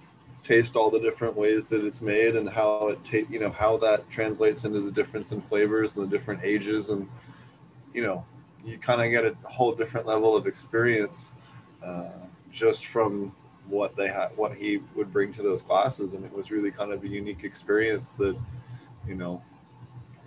[0.44, 3.76] taste all the different ways that it's made and how it ta- you know how
[3.78, 7.10] that translates into the difference in flavors and the different ages and
[7.94, 8.24] you know
[8.66, 11.34] you kind of get a whole different level of experience
[11.84, 12.10] uh,
[12.52, 13.34] just from
[13.68, 16.14] what they had what he would bring to those classes.
[16.14, 18.38] And it was really kind of a unique experience that
[19.08, 19.42] you know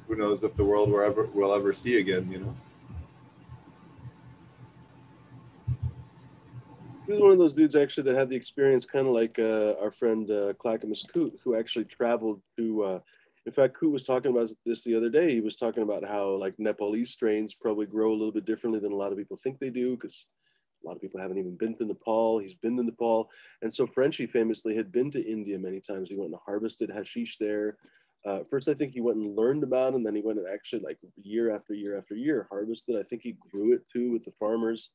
[0.06, 2.54] who knows if the world will ever will ever see again you know
[7.10, 9.74] He was one of those dudes actually that had the experience, kind of like uh,
[9.82, 12.84] our friend uh, Clackamas Coot, who actually traveled to.
[12.84, 13.00] Uh,
[13.46, 15.34] in fact, Coot was talking about this the other day.
[15.34, 18.92] He was talking about how like Nepalese strains probably grow a little bit differently than
[18.92, 20.28] a lot of people think they do, because
[20.84, 22.38] a lot of people haven't even been to Nepal.
[22.38, 23.28] He's been to Nepal,
[23.62, 26.08] and so Frenchy famously had been to India many times.
[26.08, 27.76] He went and harvested hashish there.
[28.24, 30.46] Uh, first, I think he went and learned about it, and then he went and
[30.48, 32.96] actually like year after year after year harvested.
[32.96, 34.90] I think he grew it too with the farmers.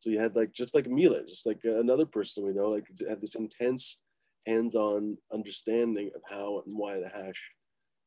[0.00, 3.20] So you had like just like Mila, just like another person we know, like had
[3.20, 3.98] this intense
[4.46, 7.50] hands-on understanding of how and why the hash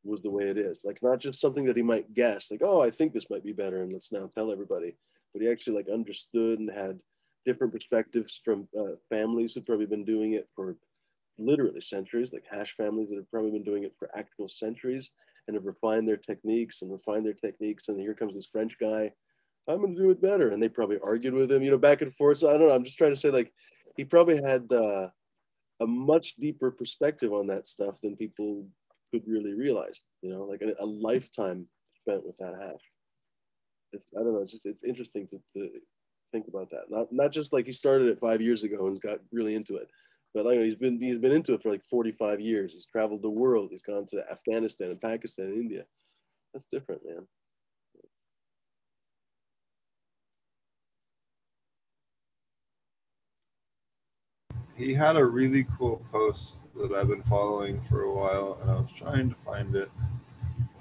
[0.03, 0.83] was the way it is.
[0.83, 3.53] Like not just something that he might guess, like, oh, I think this might be
[3.53, 4.95] better, and let's now tell everybody.
[5.33, 6.99] But he actually like understood and had
[7.45, 10.77] different perspectives from uh, families who've probably been doing it for
[11.37, 15.11] literally centuries, like hash families that have probably been doing it for actual centuries
[15.47, 17.87] and have refined their techniques and refined their techniques.
[17.87, 19.11] And here comes this French guy
[19.67, 20.49] I'm going to do it better.
[20.49, 22.39] And they probably argued with him, you know, back and forth.
[22.39, 22.71] So I don't know.
[22.71, 23.53] I'm just trying to say, like,
[23.95, 25.09] he probably had uh,
[25.79, 28.67] a much deeper perspective on that stuff than people
[29.11, 31.67] could really realize, you know, like a, a lifetime
[31.99, 32.81] spent with that hash.
[33.93, 34.41] It's, I don't know.
[34.41, 35.69] It's just, it's interesting to, to
[36.31, 36.89] think about that.
[36.89, 39.89] Not, not just like he started it five years ago and got really into it,
[40.33, 42.73] but like he's been, he's been into it for like 45 years.
[42.73, 43.69] He's traveled the world.
[43.71, 45.83] He's gone to Afghanistan and Pakistan and India.
[46.53, 47.27] That's different, man.
[54.81, 58.79] He had a really cool post that I've been following for a while, and I
[58.79, 59.91] was trying to find it.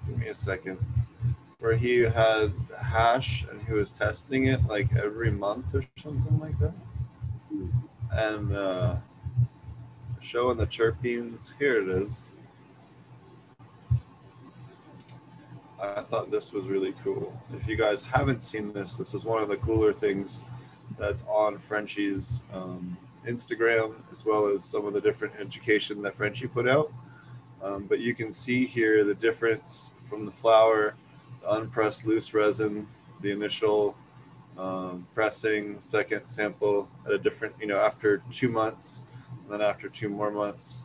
[0.06, 0.78] Give me a second.
[1.58, 6.58] Where he had hash and he was testing it like every month or something like
[6.60, 6.72] that,
[8.10, 8.96] and uh,
[10.22, 11.52] showing the terpenes.
[11.58, 12.30] Here it is.
[15.78, 17.38] I thought this was really cool.
[17.54, 20.40] If you guys haven't seen this, this is one of the cooler things
[20.98, 26.46] that's on Frenchy's um, Instagram, as well as some of the different education that Frenchy
[26.46, 26.92] put out.
[27.62, 30.94] Um, but you can see here the difference from the flour,
[31.42, 32.86] the unpressed loose resin,
[33.20, 33.94] the initial
[34.56, 39.02] um, pressing, second sample at a different, you know, after two months,
[39.42, 40.82] and then after two more months.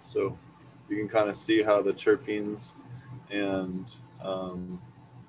[0.00, 0.36] So
[0.88, 2.76] you can kind of see how the terpenes
[3.30, 3.92] and,
[4.22, 4.80] um,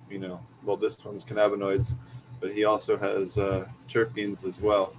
[0.10, 1.94] you know, well, this one's cannabinoids,
[2.42, 4.94] but he also has uh, terpenes as well.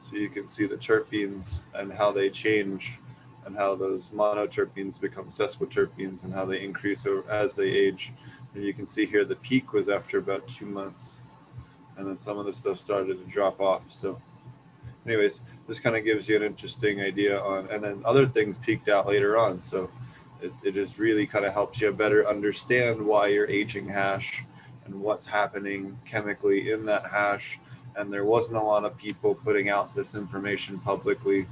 [0.00, 3.00] So you can see the terpenes and how they change
[3.44, 8.12] and how those monoterpenes become sesquiterpenes and how they increase as they age.
[8.54, 11.18] And you can see here the peak was after about two months.
[11.96, 13.82] And then some of the stuff started to drop off.
[13.88, 14.20] So
[15.06, 18.88] anyways, this kind of gives you an interesting idea on, and then other things peaked
[18.88, 19.62] out later on.
[19.62, 19.90] So
[20.42, 24.44] it, it just really kind of helps you better understand why you're aging hash
[24.84, 27.58] and what's happening chemically in that hash
[27.96, 31.46] and there wasn't a lot of people putting out this information publicly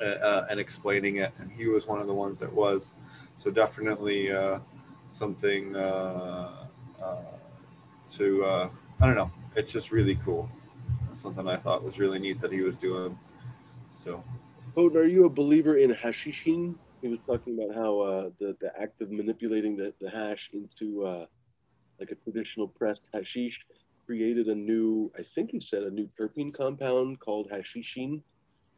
[0.00, 2.94] uh, uh, and explaining it and he was one of the ones that was
[3.34, 4.58] so definitely uh,
[5.08, 6.66] something uh,
[7.02, 7.16] uh,
[8.10, 8.68] to uh,
[9.00, 9.30] I don't know.
[9.54, 10.48] It's just really cool.
[11.14, 13.18] Something I thought was really neat that he was doing.
[13.92, 14.22] So,
[14.76, 16.74] Odin, are you a believer in hashishene?
[17.00, 21.06] He was talking about how the the act of manipulating the, the hash into
[22.00, 23.60] like a traditional pressed hashish
[24.08, 28.22] created a new, I think he said, a new terpene compound called hashishene,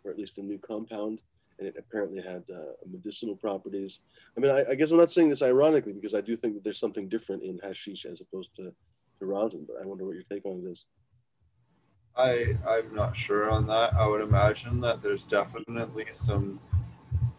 [0.03, 1.21] or at least a new compound,
[1.61, 4.01] and it apparently had uh, medicinal properties.
[4.37, 6.65] I mean, I, I, guess I'm not saying this ironically because I do think that
[6.65, 8.75] there's something different in hashish as opposed to,
[9.21, 10.87] to rosin, but I wonder what your take on it is.
[12.17, 13.95] I I'm not sure on that.
[13.95, 16.59] I would imagine that there's definitely some,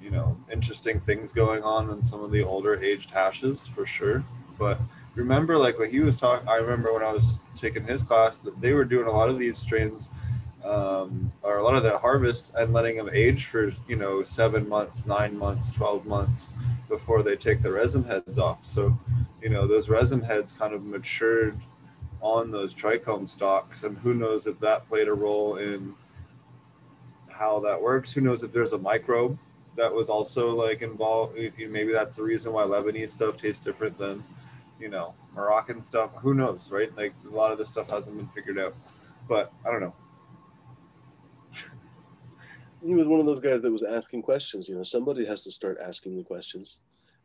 [0.02, 4.24] you know, interesting things going on in some of the older aged hashes for sure.
[4.58, 4.80] But
[5.16, 8.60] remember, like what he was talking, I remember when I was taking his class that
[8.62, 10.10] they were doing a lot of these strains,
[10.64, 14.68] um, or a lot of the harvests, and letting them age for you know seven
[14.68, 16.52] months, nine months, twelve months
[16.88, 18.66] before they take the resin heads off.
[18.66, 18.94] So,
[19.42, 21.58] you know, those resin heads kind of matured
[22.22, 25.96] on those trichome stalks, and who knows if that played a role in
[27.30, 28.14] how that works.
[28.14, 29.38] Who knows if there's a microbe
[29.76, 31.38] that was also like involved?
[31.58, 34.24] Maybe that's the reason why Lebanese stuff tastes different than
[34.82, 36.12] you know Moroccan stuff.
[36.22, 36.96] Who knows, right?
[36.98, 38.76] Like a lot of this stuff hasn't been figured out.
[39.28, 39.96] But I don't know.
[42.84, 44.68] he was one of those guys that was asking questions.
[44.68, 46.80] You know, somebody has to start asking the questions.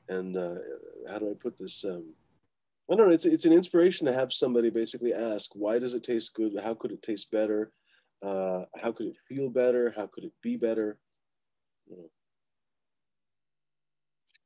[0.08, 0.56] And uh,
[1.10, 1.84] how do I put this?
[1.84, 2.14] Um,
[2.90, 3.14] I don't know.
[3.14, 6.52] It's it's an inspiration to have somebody basically ask, why does it taste good?
[6.62, 7.72] How could it taste better?
[8.22, 9.92] Uh, how could it feel better?
[9.96, 10.98] How could it be better?
[11.88, 12.10] You know.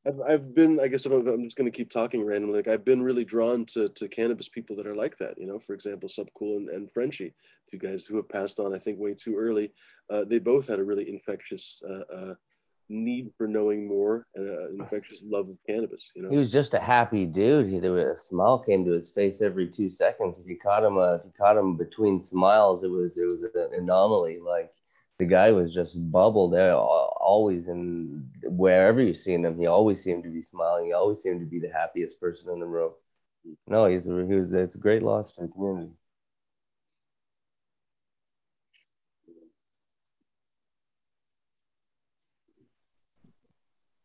[0.07, 2.57] I've, I've been, I guess I am just going to keep talking randomly.
[2.57, 5.59] Like I've been really drawn to, to cannabis people that are like that, you know,
[5.59, 7.35] for example, Subcool and, and Frenchy,
[7.71, 9.73] two guys who have passed on, I think way too early.
[10.09, 12.35] Uh, they both had a really infectious uh, uh,
[12.89, 16.11] need for knowing more and an infectious love of cannabis.
[16.17, 17.69] You know, he was just a happy dude.
[17.69, 20.39] He, there was a smile came to his face every two seconds.
[20.39, 23.45] If you caught him, uh, if you caught him between smiles, it was it was
[23.45, 24.41] an anomaly.
[24.45, 24.73] Like
[25.21, 30.25] the guy was just bubbled there always, and wherever you seen him, he always seemed
[30.25, 30.87] to be smiling.
[30.87, 32.93] He always seemed to be the happiest person in the room.
[33.67, 34.55] No, he's a, he was.
[34.55, 35.93] It's a great loss to the community.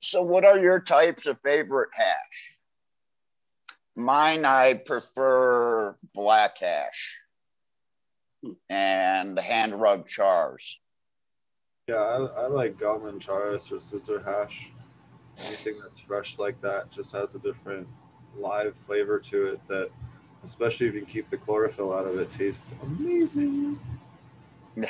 [0.01, 2.57] So, what are your types of favorite hash?
[3.95, 7.17] Mine, I prefer black hash
[8.69, 10.75] and hand rubbed charas.
[11.87, 14.71] Yeah, I, I like gum and charas or scissor hash.
[15.45, 17.87] Anything that's fresh like that just has a different
[18.35, 19.89] live flavor to it that,
[20.43, 23.79] especially if you keep the chlorophyll out of it, tastes amazing.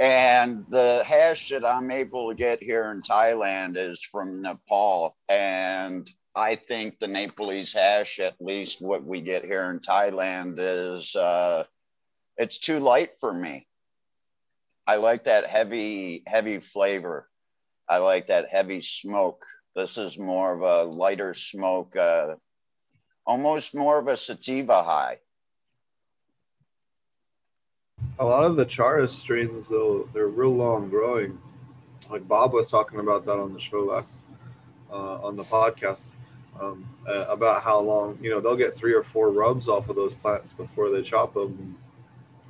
[0.00, 5.16] And the hash that I'm able to get here in Thailand is from Nepal.
[5.28, 11.16] And I think the Nepalese hash, at least what we get here in Thailand, is
[11.16, 11.64] uh,
[12.36, 13.67] it's too light for me.
[14.88, 17.28] I like that heavy, heavy flavor.
[17.88, 19.44] I like that heavy smoke.
[19.76, 22.34] This is more of a lighter smoke, uh,
[23.24, 25.18] almost more of a sativa high
[28.18, 31.38] a lot of the Charas strains, though, they're real long growing.
[32.10, 34.16] Like Bob was talking about that on the show last,
[34.90, 36.08] uh, on the podcast,
[36.60, 39.96] um, uh, about how long, you know, they'll get three or four rubs off of
[39.96, 41.76] those plants before they chop them.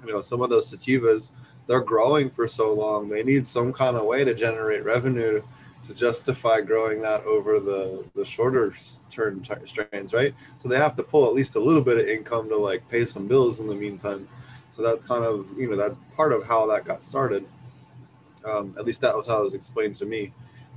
[0.06, 1.32] You know, some of those sativas,
[1.68, 5.42] they're growing for so long, they need some kind of way to generate revenue
[5.86, 8.74] to justify growing that over the the shorter
[9.10, 10.34] term t- strains, right?
[10.58, 13.04] So they have to pull at least a little bit of income to like pay
[13.04, 14.28] some bills in the meantime.
[14.72, 17.44] So that's kind of you know that part of how that got started.
[18.44, 20.32] Um, at least that was how it was explained to me.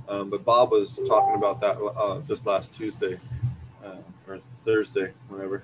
[0.08, 3.18] Um, but Bob was talking about that uh, just last Tuesday
[3.84, 3.96] uh,
[4.28, 5.62] or Thursday, whenever.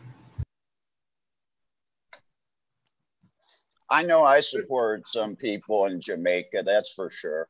[3.91, 7.49] I know I support some people in Jamaica, that's for sure.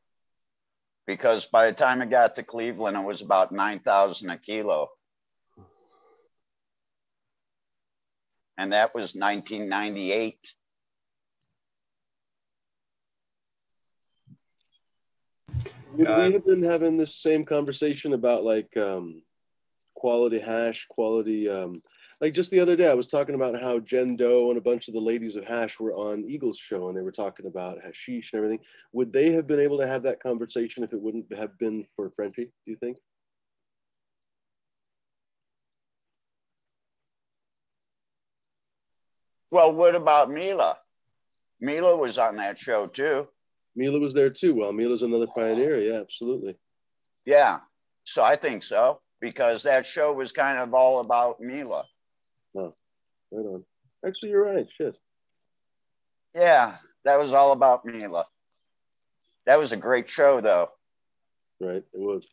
[1.05, 4.89] Because by the time I got to Cleveland, it was about 9,000 a kilo.
[8.57, 10.37] And that was 1998.
[15.93, 19.21] we have been having this same conversation about like um,
[19.95, 21.49] quality hash, quality.
[21.49, 21.81] Um,
[22.21, 24.87] like just the other day, I was talking about how Jen Doe and a bunch
[24.87, 28.33] of the ladies of hash were on Eagles show, and they were talking about hashish
[28.33, 28.59] and everything.
[28.91, 32.09] Would they have been able to have that conversation if it wouldn't have been for
[32.09, 32.45] Frenchy?
[32.45, 32.97] Do you think?
[39.51, 40.77] Well, what about Mila?
[41.61, 43.27] Mila was on that show too.
[43.75, 44.55] Mila was there too.
[44.55, 45.79] Well, Mila's another pioneer.
[45.79, 46.57] Yeah, absolutely.
[47.25, 47.59] Yeah.
[48.03, 51.85] So I think so because that show was kind of all about Mila.
[52.53, 53.63] Right on.
[54.05, 54.67] Actually, you're right.
[54.77, 54.97] Shit.
[56.33, 58.25] Yeah, that was all about Mila.
[59.45, 60.69] That was a great show, though.
[61.59, 61.83] Right.
[61.93, 62.27] It was.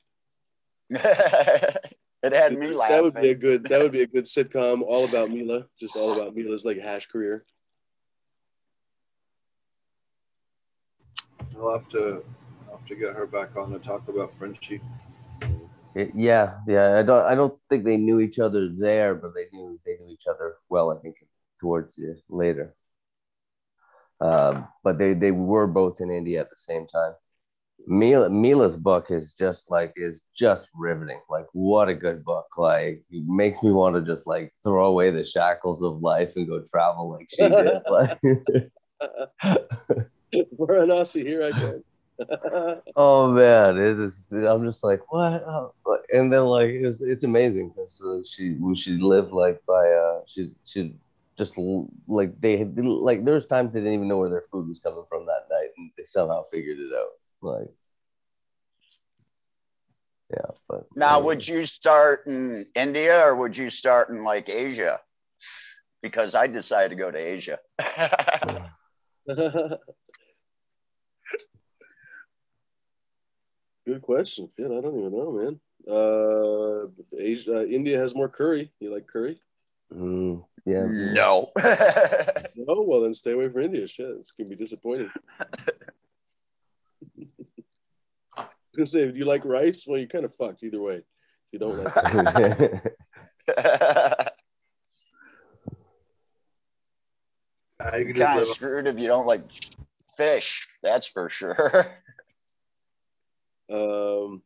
[0.90, 2.96] it had me laughing.
[2.96, 3.64] That would be a good.
[3.64, 5.66] That would be a good sitcom, all about Mila.
[5.80, 7.44] Just all about Mila's like hash career.
[11.58, 12.22] I'll have to
[12.68, 14.80] I'll have to get her back on to talk about Frenchy.
[16.14, 16.99] Yeah, yeah.
[16.99, 17.24] I don't.
[17.24, 20.57] I don't think they knew each other there, but they knew they knew each other
[20.68, 20.90] well.
[20.90, 21.16] I think
[21.59, 22.74] towards the later.
[24.20, 27.14] Um, but they they were both in India at the same time.
[27.86, 31.20] Mila Mila's book is just like is just riveting.
[31.30, 32.47] Like what a good book.
[32.59, 36.47] Like it makes me want to just like throw away the shackles of life and
[36.47, 37.82] go travel like she did.
[37.90, 38.18] Like
[40.59, 41.82] Varanasi, here I go.
[42.96, 44.32] oh man, it is.
[44.32, 45.42] I'm just like what?
[45.46, 45.72] Oh,
[46.12, 50.50] and then like it's it's amazing because uh, she she lived like by uh she
[50.64, 50.94] she
[51.36, 51.58] just
[52.08, 54.80] like they had like there was times they didn't even know where their food was
[54.80, 57.10] coming from that night and they somehow figured it out.
[57.42, 57.70] Like
[60.30, 65.00] yeah, but now would you start in India or would you start in like Asia?
[66.02, 67.58] Because I decided to go to Asia.
[73.87, 74.49] Good question.
[74.59, 75.61] Shit, I don't even know, man.
[75.89, 78.72] Uh, Asia, uh, India has more curry.
[78.80, 79.41] You like curry?
[79.95, 80.87] Mm, yeah.
[80.87, 81.53] No.
[81.57, 82.82] no.
[82.82, 83.87] Well, then stay away from India.
[83.87, 85.11] Shit, it's gonna be disappointing.
[88.37, 89.84] I was gonna say, do you like rice?
[89.87, 90.97] Well, you're kind of fucked either way.
[90.97, 91.05] If
[91.53, 91.95] you don't like.
[97.95, 99.43] You're kind of screwed if you don't like
[100.16, 100.66] fish.
[100.82, 101.87] That's for sure.
[103.70, 104.42] Um,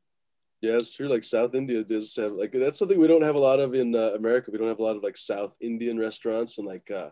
[0.61, 1.09] yeah, it's true.
[1.09, 3.95] Like South India does have like that's something we don't have a lot of in
[3.95, 4.51] uh, America.
[4.51, 7.11] We don't have a lot of like South Indian restaurants and like uh,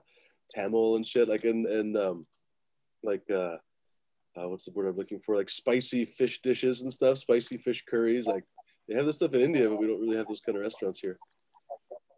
[0.54, 1.28] Tamil and shit.
[1.28, 2.26] Like and and um,
[3.02, 3.56] like uh,
[4.36, 5.36] uh, what's the word I'm looking for?
[5.36, 8.26] Like spicy fish dishes and stuff, spicy fish curries.
[8.26, 8.44] Like
[8.86, 10.98] they have this stuff in India, but we don't really have those kind of restaurants
[10.98, 11.16] here.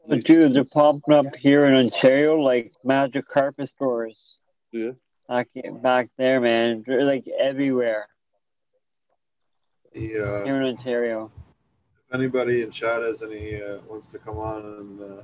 [0.09, 4.37] Dude, they're popping up here in Ontario like magic carpet stores.
[4.73, 4.93] Yeah.
[5.29, 5.49] Back,
[5.83, 6.83] back there, man.
[6.85, 8.09] They're like everywhere.
[9.93, 11.33] The, uh, here in Ontario.
[12.09, 15.23] If anybody in chat has any uh, wants to come on and uh,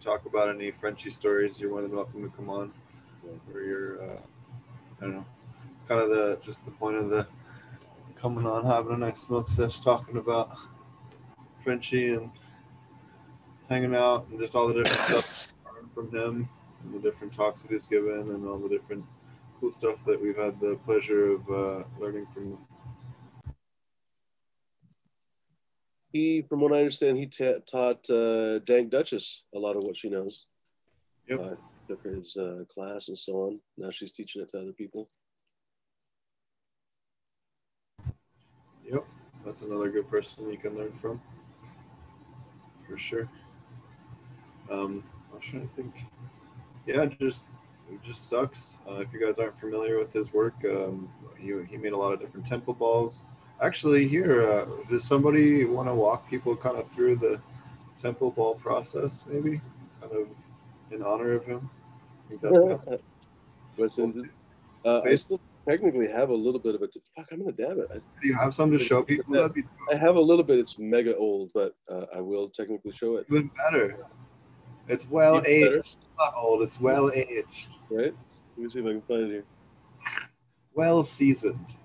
[0.00, 2.72] talk about any Frenchy stories, you're more than welcome to come on.
[3.52, 4.16] Or you're, uh,
[4.98, 5.26] I don't know,
[5.86, 7.26] kind of the just the point of the
[8.16, 10.56] coming on, having a nice smoke sesh, talking about
[11.62, 12.30] Frenchy and
[13.68, 15.48] hanging out and just all the different stuff
[15.94, 16.48] from him
[16.82, 19.04] and the different talks that he's given and all the different
[19.60, 22.58] cool stuff that we've had the pleasure of uh, learning from
[26.14, 29.96] he, from what I understand, he ta- taught uh, Dank Duchess a lot of what
[29.96, 30.46] she knows.
[31.28, 31.40] Yep.
[31.40, 31.54] Uh,
[31.88, 33.60] took his uh, class and so on.
[33.76, 35.10] Now she's teaching it to other people.
[38.88, 39.04] Yep,
[39.44, 41.20] that's another good person you can learn from,
[42.86, 43.28] for sure.
[44.70, 45.02] Um,
[45.32, 45.94] I was trying to think.
[46.86, 47.46] Yeah, it just
[47.90, 48.76] it just sucks.
[48.88, 51.08] Uh, if you guys aren't familiar with his work, um,
[51.38, 53.24] he, he made a lot of different temple balls
[53.60, 57.40] actually here uh, does somebody want to walk people kind of through the
[58.00, 59.60] temple ball process maybe?
[60.00, 60.28] Kind of
[60.90, 61.68] in honor of him?
[62.24, 63.00] I think that's kind of,
[64.84, 67.88] uh, I still technically have a little bit of a fuck i'm gonna dab it.
[67.90, 69.32] I, do you have some to show people?
[69.34, 69.52] That
[69.90, 73.26] i have a little bit it's mega old but uh, i will technically show it.
[73.30, 74.06] Even better.
[74.88, 75.72] It's well even aged.
[75.72, 75.88] Better.
[76.18, 77.68] not old it's well aged.
[77.90, 78.14] Right?
[78.56, 79.44] Let me see if i can find it here.
[80.74, 81.76] Well seasoned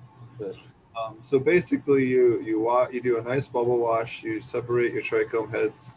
[0.97, 4.23] um, so basically, you you wa- you do a nice bubble wash.
[4.23, 5.93] You separate your trichome heads.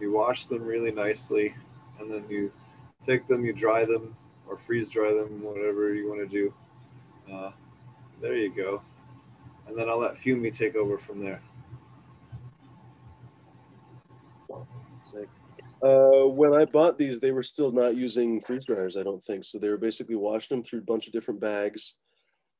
[0.00, 1.54] You wash them really nicely,
[1.98, 2.50] and then you
[3.06, 4.16] take them, you dry them,
[4.48, 6.54] or freeze dry them, whatever you want to do.
[7.32, 7.50] Uh,
[8.20, 8.82] there you go.
[9.66, 11.40] And then I'll let Fumi take over from there.
[15.82, 19.44] Uh, when I bought these, they were still not using freeze dryers, I don't think.
[19.44, 21.96] So they were basically washing them through a bunch of different bags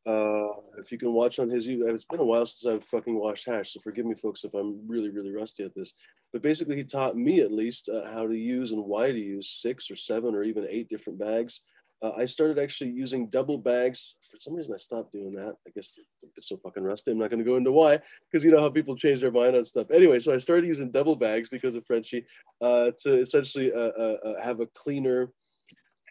[0.05, 0.49] uh,
[0.79, 3.73] if you can watch on his, it's been a while since I've fucking watched Hash,
[3.73, 5.95] so forgive me, folks, if I'm really, really rusty at this.
[6.33, 9.49] But basically, he taught me at least uh, how to use and why to use
[9.49, 11.61] six or seven or even eight different bags.
[12.03, 14.17] Uh, I started actually using double bags.
[14.29, 15.55] For some reason, I stopped doing that.
[15.69, 15.97] I guess
[16.37, 17.13] it's so fucking rusty.
[17.13, 19.55] I'm not going to go into why, because you know how people change their mind
[19.55, 19.87] on stuff.
[19.93, 22.27] Anyway, so I started using double bags because of Frenchy
[22.61, 25.31] uh, to essentially uh, uh, uh, have a cleaner.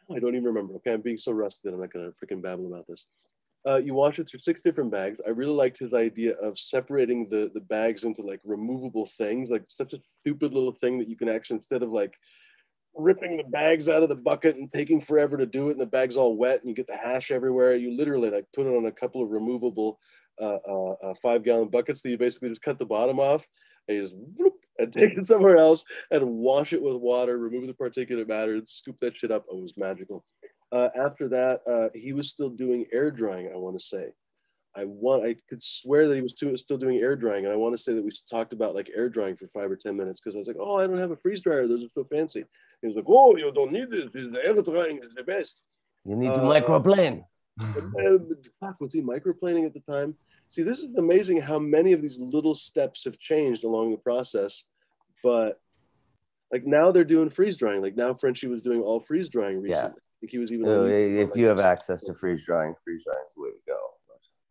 [0.10, 0.76] I don't even remember.
[0.76, 3.06] Okay, I'm being so rusty that I'm not going to freaking babble about this
[3.68, 5.20] Uh, you wash it through six different bags.
[5.26, 9.66] I really liked his idea of separating the the bags into like removable things, like
[9.68, 12.14] such a stupid little thing that you can actually instead of like
[12.96, 15.86] ripping the bags out of the bucket and taking forever to do it, and the
[15.86, 17.76] bag's all wet and you get the hash everywhere.
[17.76, 20.00] You literally like put it on a couple of removable
[20.42, 23.48] uh, uh, uh, five gallon buckets that you basically just cut the bottom off
[23.88, 27.68] and you just whoop, and take it somewhere else and wash it with water, remove
[27.68, 29.46] the particulate matter, and scoop that shit up.
[29.52, 30.26] It was magical.
[30.72, 33.52] Uh, after that, uh, he was still doing air drying.
[33.54, 34.08] I want to say,
[34.76, 37.58] I want I could swear that he was too, still doing air drying, and I
[37.58, 40.22] want to say that we talked about like air drying for five or ten minutes
[40.22, 41.68] because I was like, oh, I don't have a freeze dryer.
[41.68, 42.46] Those are so fancy.
[42.82, 44.10] He was like, oh, you don't need this.
[44.14, 45.62] The air drying is the best.
[46.06, 47.26] You need to Uh, microplane.
[48.60, 50.16] Fuck, was he microplaning at the time?
[50.50, 54.64] See, this is amazing how many of these little steps have changed along the process.
[55.22, 55.60] But
[56.52, 57.82] like now they're doing freeze drying.
[57.82, 60.02] Like now Frenchy was doing all freeze drying recently.
[60.22, 60.68] I think he was even.
[60.68, 63.80] If you have access to freeze drying, freeze drying is the way to go.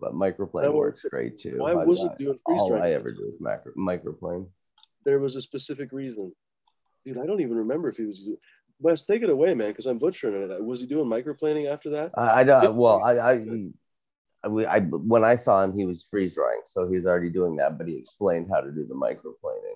[0.01, 1.59] But microplane works great too.
[1.59, 4.49] Why I've was it doing freeze all I ever do is macro, microplane.
[5.05, 6.33] There was a specific reason.
[7.05, 8.29] Dude, I don't even remember if he was.
[8.81, 10.65] Wes, take it away, man, because I'm butchering it.
[10.65, 12.13] Was he doing microplaning after that?
[12.17, 12.75] I, I don't.
[12.77, 13.33] Well, I, I,
[14.43, 17.57] I, I, when I saw him, he was freeze drying, so he was already doing
[17.57, 17.77] that.
[17.77, 19.70] But he explained how to do the microplaning.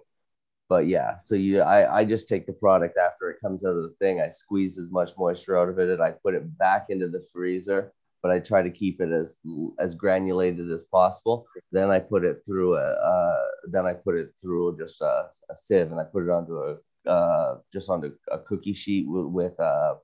[0.68, 3.82] But yeah, so you, I, I just take the product after it comes out of
[3.82, 4.20] the thing.
[4.20, 7.22] I squeeze as much moisture out of it, and I put it back into the
[7.32, 7.92] freezer.
[8.22, 9.40] But I try to keep it as
[9.78, 11.46] as granulated as possible.
[11.72, 15.54] Then I put it through a, uh, then I put it through just a, a
[15.54, 19.60] sieve, and I put it onto a, uh, just onto a cookie sheet with, with
[19.60, 19.96] uh,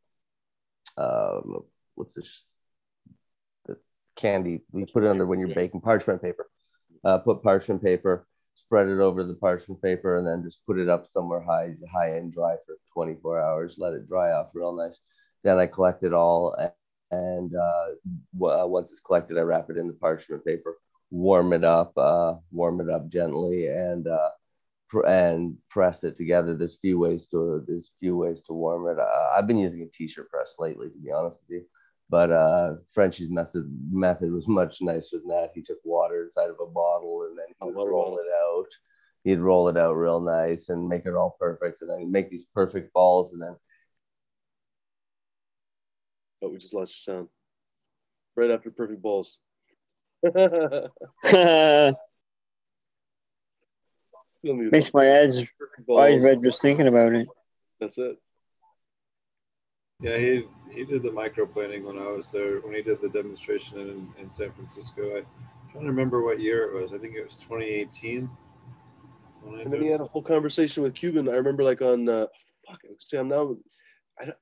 [0.98, 1.62] um,
[1.94, 2.44] what's this?
[3.64, 3.78] The
[4.16, 4.64] candy.
[4.70, 6.46] We put it under when you're baking parchment paper.
[7.02, 10.88] Uh, put parchment paper, spread it over the parchment paper, and then just put it
[10.88, 13.76] up somewhere high, high and dry for 24 hours.
[13.78, 15.00] Let it dry off real nice.
[15.44, 16.54] Then I collect it all,
[17.10, 17.84] and, uh,
[18.38, 20.76] w- uh, once it's collected, I wrap it in the parchment paper,
[21.10, 24.30] warm it up, uh, warm it up gently, and uh,
[24.88, 26.54] pr- and press it together.
[26.56, 28.98] There's few ways to there's few ways to warm it.
[28.98, 31.66] Uh, I've been using a t-shirt press lately, to be honest with you.
[32.10, 35.52] But uh, Frenchy's method method was much nicer than that.
[35.54, 38.66] He took water inside of a bottle and then he would roll it out.
[39.22, 42.46] He'd roll it out real nice and make it all perfect, and then make these
[42.52, 43.54] perfect balls, and then
[46.42, 47.28] Oh, we just lost your sound.
[48.34, 49.40] Right after perfect balls.
[50.24, 50.34] Still
[54.44, 54.72] muted.
[54.72, 55.38] Makes my eyes,
[55.98, 57.28] eyes red just thinking about it.
[57.78, 58.16] That's it.
[60.00, 62.60] Yeah, he he did the microplaning when I was there.
[62.60, 65.26] When he did the demonstration in, in San Francisco, I, am
[65.70, 66.92] trying to remember what year it was.
[66.92, 68.30] I think it was 2018.
[69.42, 71.28] When I And then he had a whole conversation with Cuban.
[71.28, 72.26] I remember like on uh,
[72.66, 72.80] fuck.
[72.98, 73.56] See, I'm now.
[74.20, 74.36] I don't,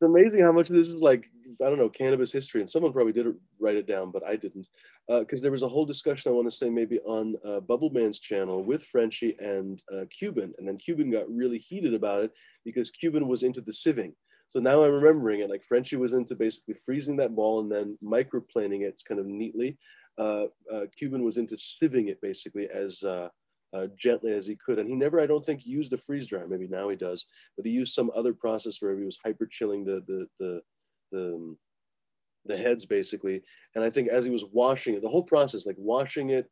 [0.00, 1.24] it's amazing how much of this is like
[1.60, 4.68] I don't know cannabis history, and someone probably did write it down, but I didn't,
[5.08, 8.20] because there was a whole discussion I want to say maybe on uh, Bubble Man's
[8.20, 12.32] channel with Frenchy and uh, Cuban, and then Cuban got really heated about it
[12.64, 14.12] because Cuban was into the sieving.
[14.48, 15.50] So now I'm remembering it.
[15.50, 19.76] Like Frenchy was into basically freezing that ball and then microplaning it kind of neatly.
[20.16, 23.28] Uh, uh, Cuban was into sieving it basically as uh,
[23.74, 24.78] uh, gently as he could.
[24.78, 26.48] And he never, I don't think, used a freeze dryer.
[26.48, 27.26] Maybe now he does,
[27.56, 30.62] but he used some other process where he was hyper chilling the the the
[31.12, 31.58] the, um,
[32.46, 33.42] the heads basically.
[33.74, 36.50] And I think as he was washing it, the whole process, like washing it,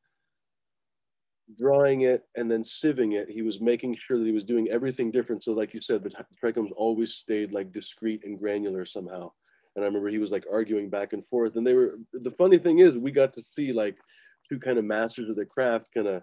[1.58, 5.10] drying it, and then sieving it, he was making sure that he was doing everything
[5.10, 5.44] different.
[5.44, 6.10] So, like you said, the
[6.42, 9.30] trichomes always stayed like discreet and granular somehow.
[9.74, 11.56] And I remember he was like arguing back and forth.
[11.56, 13.96] And they were the funny thing is we got to see like
[14.48, 16.22] two kind of masters of the craft kind of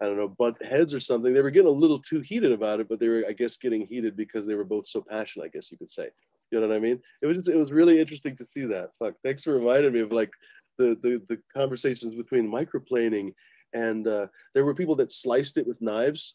[0.00, 1.32] I don't know, butt heads or something.
[1.32, 3.86] They were getting a little too heated about it, but they were, I guess, getting
[3.86, 5.46] heated because they were both so passionate.
[5.46, 6.10] I guess you could say.
[6.50, 7.00] You know what I mean?
[7.22, 8.90] It was just, it was really interesting to see that.
[8.98, 10.30] Fuck, thanks for reminding me of like
[10.78, 13.32] the the, the conversations between microplaning
[13.72, 16.34] and uh, there were people that sliced it with knives,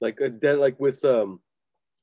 [0.00, 1.40] like uh, then like with um,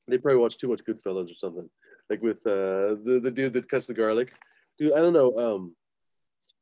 [0.08, 1.68] they probably watched too much Goodfellas or something.
[2.08, 4.32] Like with uh, the the dude that cuts the garlic,
[4.78, 4.94] dude.
[4.94, 5.38] I don't know.
[5.38, 5.76] Um,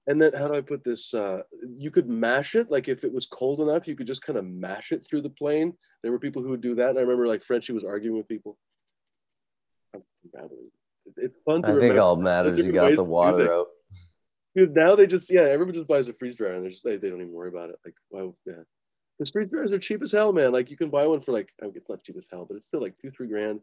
[0.07, 1.13] and then how do I put this?
[1.13, 1.43] Uh,
[1.77, 2.71] you could mash it.
[2.71, 5.31] Like if it was cold enough, you could just kind of mash it through the
[5.31, 5.75] plane.
[6.03, 6.91] There were people who would do that.
[6.91, 8.57] And I remember like Frenchy was arguing with people.
[9.95, 10.03] I'm
[11.17, 12.01] It's fun to I think remember.
[12.03, 13.67] all matters you got the water out.
[14.57, 17.01] Dude, now they just yeah, everyone just buys a freeze dryer and they're just like
[17.01, 17.77] they don't even worry about it.
[17.85, 18.63] Like, wow, yeah.
[19.19, 20.53] Because freeze dryers are cheap as hell, man.
[20.53, 22.57] Like you can buy one for like I mean, it's not cheap as hell, but
[22.57, 23.61] it's still like two, three grand.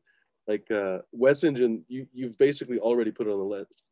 [0.47, 3.83] Like uh West Engine, you you've basically already put it on the list.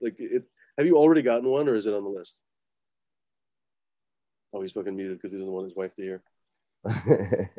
[0.00, 0.44] Like it
[0.78, 2.42] have you already gotten one or is it on the list?
[4.52, 6.22] Oh, he's fucking muted because he doesn't want his wife to hear.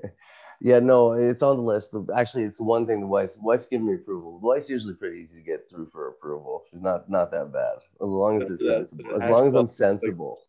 [0.59, 1.95] Yeah, no, it's on the list.
[2.15, 4.39] Actually, it's one thing the wife's wife's giving me approval.
[4.39, 6.63] The wife's usually pretty easy to get through for approval.
[6.69, 9.21] She's not not that bad as long as it's sensible.
[9.21, 10.39] As long as I'm sensible.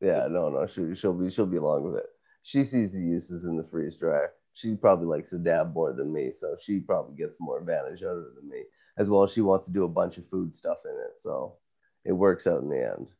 [0.00, 2.06] Yeah, no, no, she she'll be she'll be along with it.
[2.42, 4.32] She sees the uses in the freeze dryer.
[4.52, 8.16] She probably likes to dab more than me, so she probably gets more advantage out
[8.16, 8.64] of it than me.
[8.98, 11.56] As well as she wants to do a bunch of food stuff in it, so
[12.04, 13.10] it works out in the end.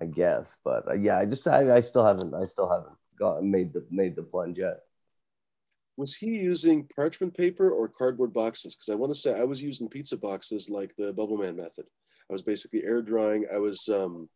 [0.00, 3.44] I guess, but uh, yeah, I just I, I still haven't I still haven't got
[3.44, 4.80] made the made the plunge yet.
[5.98, 8.76] Was he using parchment paper or cardboard boxes?
[8.76, 11.86] Because I want to say I was using pizza boxes like the Bubble Man method.
[12.30, 13.46] I was basically air drying.
[13.52, 14.28] I was um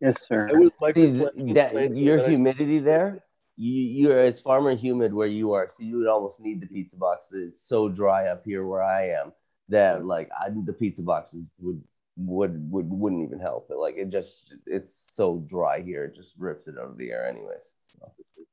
[0.00, 0.48] Yes, sir.
[0.48, 1.12] I was See
[1.52, 3.22] that your and I- humidity there,
[3.56, 6.66] you you're it's far more humid where you are, so you would almost need the
[6.66, 7.50] pizza boxes.
[7.50, 9.32] It's so dry up here where I am
[9.68, 11.80] that like I, the pizza boxes would
[12.16, 13.76] would would wouldn't even help it.
[13.76, 17.28] Like it just it's so dry here, it just rips it out of the air
[17.28, 17.70] anyways.
[17.86, 18.10] So.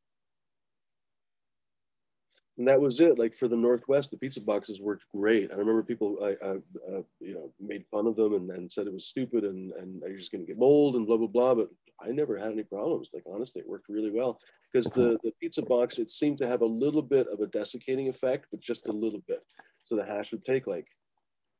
[2.57, 3.19] and that was it.
[3.19, 5.51] Like for the Northwest, the pizza boxes worked great.
[5.51, 8.87] I remember people, I, I uh, you know, made fun of them and, and said
[8.87, 11.55] it was stupid and and you're just going to get mold and blah blah blah.
[11.55, 11.69] But
[12.01, 13.09] I never had any problems.
[13.13, 14.39] Like honestly, it worked really well
[14.71, 18.09] because the the pizza box it seemed to have a little bit of a desiccating
[18.09, 19.43] effect, but just a little bit.
[19.83, 20.87] So the hash would take like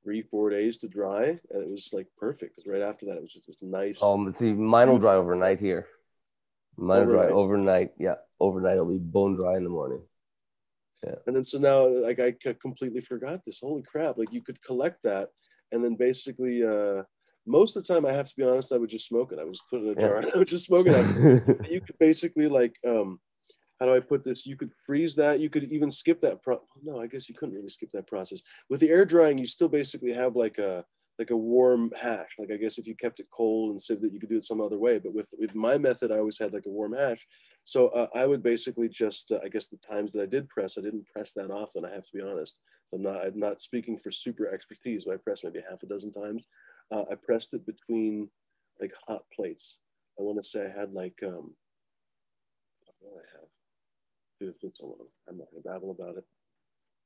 [0.04, 2.56] three four days to dry, and it was like perfect.
[2.56, 4.02] Because right after that, it was just this nice.
[4.02, 5.88] Um, see, mine will dry overnight here.
[6.76, 7.92] Mine will dry overnight.
[8.00, 10.02] Yeah, overnight it'll be bone dry in the morning.
[11.26, 13.60] And then so now, like I completely forgot this.
[13.62, 14.18] Holy crap!
[14.18, 15.30] Like you could collect that,
[15.72, 17.04] and then basically, uh,
[17.46, 19.40] most of the time, I have to be honest, I would just smoke it.
[19.40, 20.08] I would just put it in a Yeah.
[20.08, 20.18] jar.
[20.18, 21.06] and I would just smoke it.
[21.70, 23.20] You could basically like, um,
[23.80, 24.46] how do I put this?
[24.46, 25.40] You could freeze that.
[25.40, 26.42] You could even skip that.
[26.42, 28.42] Pro- no, I guess you couldn't really skip that process.
[28.70, 30.84] With the air drying, you still basically have like a
[31.20, 32.30] like a warm hash.
[32.40, 34.44] Like I guess if you kept it cold and sieved it, you could do it
[34.44, 34.98] some other way.
[35.00, 37.28] But with with my method, I always had like a warm hash.
[37.68, 40.78] So uh, I would basically just, uh, I guess the times that I did press,
[40.78, 41.84] I didn't press that often.
[41.84, 42.62] I have to be honest.
[42.94, 46.14] I'm not, I'm not speaking for super expertise, but I pressed maybe half a dozen
[46.14, 46.46] times.
[46.90, 48.30] Uh, I pressed it between
[48.80, 49.80] like hot plates.
[50.18, 51.54] I want to say I had like, um,
[53.02, 53.50] what do I have?
[54.40, 55.08] Dude, it's been so long.
[55.28, 56.24] I'm not gonna babble about it.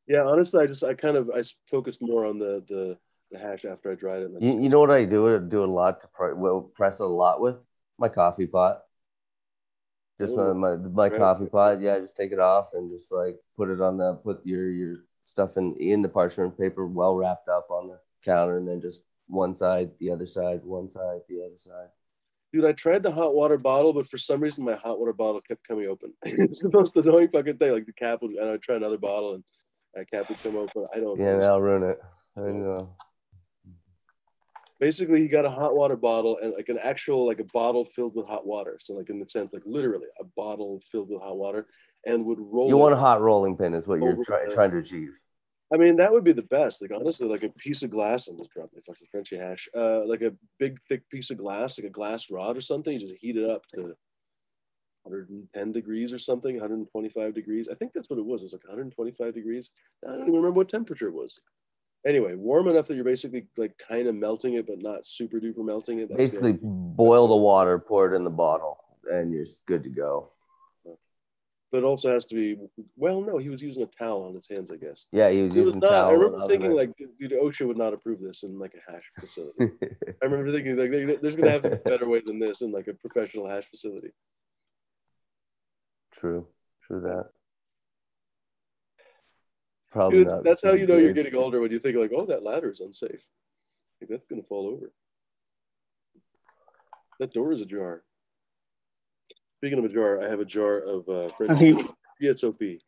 [0.07, 1.41] Yeah, honestly, I just, I kind of, I
[1.72, 2.99] focused more on the the,
[3.32, 4.30] the hash after I dried it.
[4.30, 5.36] And You, you know what I do?
[5.36, 7.55] I do a lot to pr- well, press it a lot with
[7.97, 8.82] my coffee pot.
[10.22, 11.17] Just my, Ooh, my my right.
[11.17, 11.82] coffee pot.
[11.82, 14.97] Yeah, just take it off and just like put it on the put your your
[15.24, 19.01] stuff in in the parchment paper, well wrapped up on the counter, and then just
[19.26, 21.88] one side, the other side, one side, the other side.
[22.53, 25.41] Dude, I tried the hot water bottle, but for some reason my hot water bottle
[25.41, 26.13] kept coming open.
[26.24, 27.72] it's the most annoying fucking thing.
[27.72, 29.43] Like the cap would, and I'd try another bottle, and
[29.95, 30.86] that cap would come open.
[30.93, 31.19] I don't.
[31.19, 31.99] Yeah, that'll ruin it.
[32.38, 32.95] I know.
[34.82, 38.16] Basically, he got a hot water bottle and like an actual like a bottle filled
[38.16, 38.78] with hot water.
[38.82, 41.68] So like in the sense, like literally a bottle filled with hot water,
[42.08, 42.68] and would roll.
[42.68, 45.12] You want a hot rolling pin, is what you're try, trying to achieve.
[45.72, 46.82] I mean, that would be the best.
[46.82, 48.28] Like honestly, like a piece of glass.
[48.28, 49.70] I almost dropped my fucking Frenchy hash.
[49.78, 52.92] Uh, like a big thick piece of glass, like a glass rod or something.
[52.92, 53.94] You just heat it up to
[55.04, 57.70] 110 degrees or something, 125 degrees.
[57.72, 58.42] I think that's what it was.
[58.42, 59.70] It was like 125 degrees.
[60.04, 61.40] I don't even remember what temperature it was.
[62.06, 65.64] Anyway, warm enough that you're basically like kind of melting it, but not super duper
[65.64, 66.10] melting it.
[66.10, 66.62] That's Basically, idea.
[66.64, 68.80] boil the water, pour it in the bottle,
[69.12, 70.32] and you're good to go.
[71.72, 72.58] but it also has to be.
[72.97, 75.06] Well, no, he was using a towel on his hands, I guess.
[75.12, 75.89] Yeah, he was He was using not.
[75.89, 76.10] towel.
[76.10, 76.89] I remember thinking like,
[77.20, 79.72] dude, OSHA would not approve this in like a hash facility.
[80.22, 82.72] I remember thinking like, there's gonna have to be a better way than this in
[82.72, 84.10] like a professional hash facility.
[86.12, 86.47] True,
[86.88, 87.30] true that.
[89.92, 90.44] Probably Dude, not.
[90.44, 92.80] that's how you know you're getting older when you think like, oh, that ladder is
[92.80, 93.28] unsafe.
[94.00, 94.92] Like, that's gonna fall over.
[97.20, 98.04] That door is ajar.
[99.58, 101.60] Speaking of a jar, I have a jar of uh, French
[102.22, 102.80] PSOP.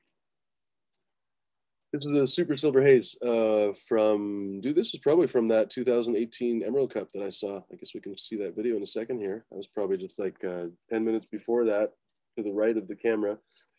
[1.92, 6.64] This is a super silver haze uh, from, dude, this is probably from that 2018
[6.64, 7.58] Emerald Cup that I saw.
[7.72, 9.46] I guess we can see that video in a second here.
[9.54, 11.92] I was probably just like uh, 10 minutes before that
[12.36, 13.38] to the right of the camera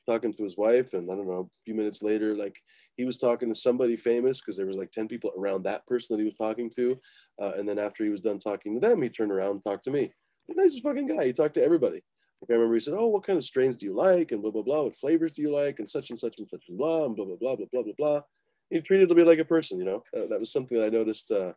[0.09, 0.93] talking to his wife.
[0.93, 2.57] And I don't know, a few minutes later, like
[2.97, 6.17] he was talking to somebody famous because there was like 10 people around that person
[6.17, 6.99] that he was talking to.
[7.41, 9.85] Uh, and then after he was done talking to them, he turned around and talked
[9.85, 10.13] to me.
[10.49, 11.27] The nicest fucking guy.
[11.27, 12.03] He talked to everybody.
[12.41, 14.51] Like I remember he said, "Oh, what kind of strains do you like?" and blah
[14.51, 14.83] blah blah.
[14.83, 15.79] What flavors do you like?
[15.79, 17.93] And such and such and such and blah and blah blah blah blah blah blah
[17.97, 18.21] blah.
[18.69, 20.03] He treated me like a person, you know.
[20.15, 21.31] Uh, that was something that I noticed.
[21.31, 21.55] Uh,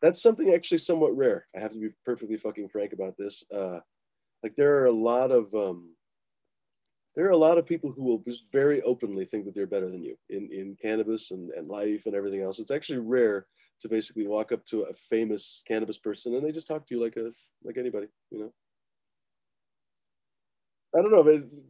[0.00, 1.46] that's something actually somewhat rare.
[1.56, 3.42] I have to be perfectly fucking frank about this.
[3.52, 3.80] Uh,
[4.44, 5.96] like there are a lot of um,
[7.18, 10.04] there are a lot of people who will very openly think that they're better than
[10.04, 12.60] you in in cannabis and, and life and everything else.
[12.60, 13.46] It's actually rare
[13.80, 17.02] to basically walk up to a famous cannabis person and they just talk to you
[17.02, 17.32] like a
[17.64, 18.52] like anybody, you know.
[20.96, 21.24] I don't know,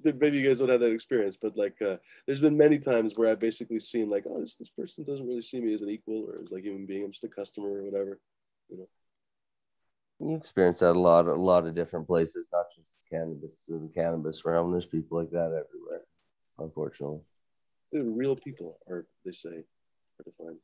[0.05, 1.96] but maybe you guys don't have that experience, but like, uh,
[2.26, 5.40] there's been many times where I've basically seen like, oh, this this person doesn't really
[5.40, 7.05] see me as an equal or as like human being.
[7.05, 8.20] I'm just a customer or whatever,
[8.68, 8.88] you know.
[10.20, 14.44] You experience that a lot, a lot of different places, not just cannabis, the cannabis
[14.44, 14.72] realm.
[14.72, 16.02] There's people like that everywhere,
[16.58, 17.20] unfortunately.
[17.92, 20.56] They're real people, are they say, hard to find.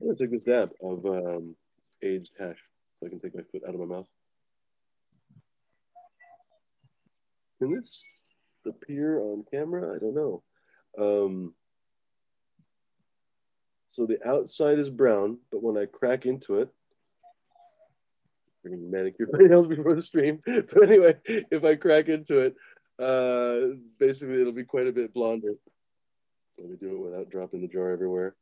[0.00, 1.54] I'm gonna take this dab of um,
[2.02, 2.58] aged hash
[2.98, 4.08] so I can take my foot out of my mouth.
[7.58, 8.02] Can this
[8.66, 9.94] appear on camera?
[9.94, 10.42] I don't know.
[10.98, 11.54] Um,
[13.94, 16.68] so the outside is brown, but when I crack into it,
[18.66, 20.42] freaking manicure my nails before the stream.
[20.46, 22.56] But anyway, if I crack into it,
[23.00, 25.54] uh, basically it'll be quite a bit blonder.
[26.58, 28.34] Let me do it without dropping the jar everywhere.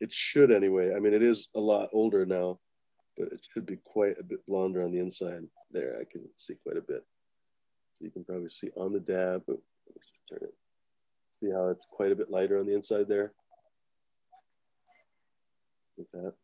[0.00, 0.94] It should anyway.
[0.94, 2.58] I mean, it is a lot older now,
[3.18, 5.42] but it should be quite a bit blonder on the inside.
[5.70, 7.04] There, I can see quite a bit.
[7.92, 9.58] So you can probably see on the dab, but
[10.30, 10.54] turn it.
[11.40, 13.34] See how it's quite a bit lighter on the inside there?
[15.96, 16.34] With that.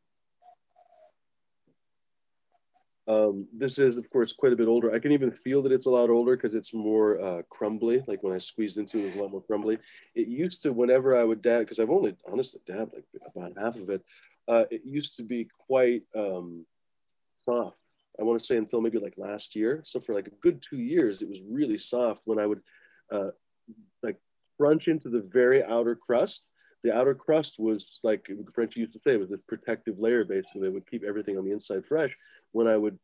[3.08, 4.94] Um, this is, of course, quite a bit older.
[4.94, 8.02] I can even feel that it's a lot older because it's more uh, crumbly.
[8.06, 9.78] Like when I squeezed into it, it was a lot more crumbly.
[10.14, 13.76] It used to, whenever I would dab, because I've only honestly dabbed like about half
[13.76, 14.04] of it,
[14.48, 16.64] uh, it used to be quite um,
[17.44, 17.76] soft.
[18.20, 19.82] I want to say until maybe like last year.
[19.84, 22.60] So for like a good two years, it was really soft when I would
[23.10, 23.30] uh,
[24.02, 24.16] like
[24.58, 26.46] crunch into the very outer crust.
[26.82, 30.72] The outer crust was like French used to say, was this protective layer basically that
[30.72, 32.16] would keep everything on the inside fresh.
[32.52, 32.98] When I would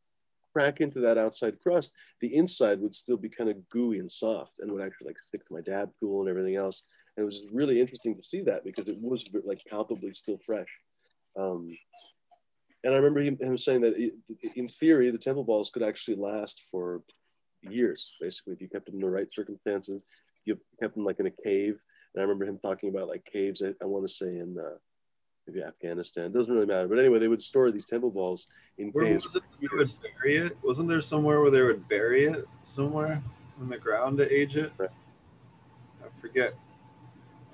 [0.53, 4.59] crack into that outside crust, the inside would still be kind of gooey and soft
[4.59, 6.83] and would actually like stick to my dab tool and everything else.
[7.17, 10.69] And it was really interesting to see that because it was like palpably still fresh.
[11.39, 11.77] Um,
[12.85, 13.97] and I remember him, him saying that
[14.55, 17.03] in theory, the temple balls could actually last for
[17.63, 20.03] years, basically, if you kept them in the right circumstances.
[20.45, 21.79] You kept them like in a cave.
[22.19, 24.75] And I remember him talking about like caves, I, I want to say in uh,
[25.47, 26.25] maybe Afghanistan.
[26.25, 26.89] It doesn't really matter.
[26.89, 29.23] But anyway, they would store these temple balls in Where caves.
[29.23, 30.59] was it they would bury it?
[30.65, 33.23] Wasn't there somewhere where they would bury it somewhere
[33.61, 34.73] in the ground to age it?
[34.79, 34.91] Right.
[36.05, 36.55] I forget.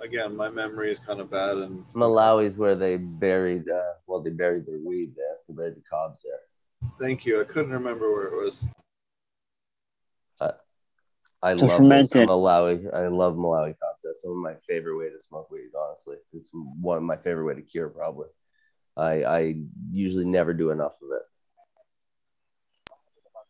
[0.01, 4.31] Again, my memory is kind of bad, and Malawi's where they buried, uh, well, they
[4.31, 5.37] buried their weed there.
[5.47, 6.91] They buried the cobs there.
[6.99, 7.39] thank you.
[7.39, 8.65] I couldn't remember where it was.
[10.41, 12.29] I To love those ferment it.
[12.29, 12.95] Malawi.
[12.95, 13.94] I love Malawi cobs.
[14.15, 15.71] That's some of my favorite way to smoke weed.
[15.77, 17.89] Honestly, it's one of my favorite way to cure.
[17.89, 18.29] Probably.
[18.97, 19.55] I I
[19.91, 21.23] usually never do enough of it.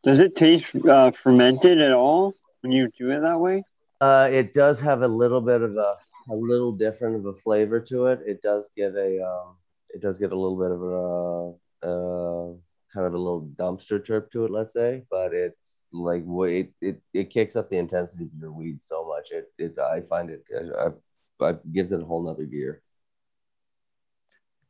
[0.05, 3.63] Does it taste uh, fermented at all when you do it that way?
[4.01, 5.97] Uh, it does have a little bit of a
[6.31, 8.21] a little different of a flavor to it.
[8.27, 9.57] It does get a um,
[9.91, 12.57] it does get a little bit of a uh,
[12.95, 15.03] kind of a little dumpster trip to it, let's say.
[15.11, 19.07] But it's like wa- it it, it kicks up the intensity of your weed so
[19.07, 19.33] much.
[19.33, 20.45] It it I find it
[20.81, 22.83] I, I gives it a whole nother gear.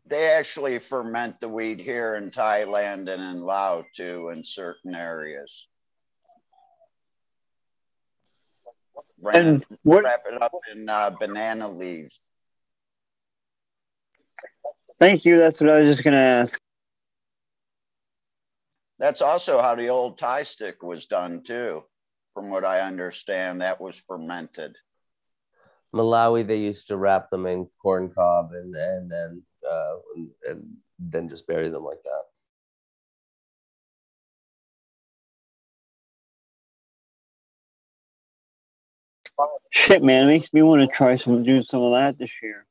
[0.06, 5.66] They actually ferment the weed here in Thailand and in Laos too, in certain areas.
[9.22, 10.04] Wrap, And what?
[10.04, 12.20] wrap it up in uh, banana leaves.
[14.98, 15.36] Thank you.
[15.38, 16.58] That's what I was just gonna ask.
[19.04, 21.84] That's also how the old Thai stick was done too.
[22.32, 24.76] From what I understand, that was fermented.
[25.94, 30.76] Malawi, they used to wrap them in corn cob and and then uh, and, and
[30.98, 32.22] then just bury them like that.
[39.68, 42.64] Shit, man, it makes me want to try some, do some of that this year.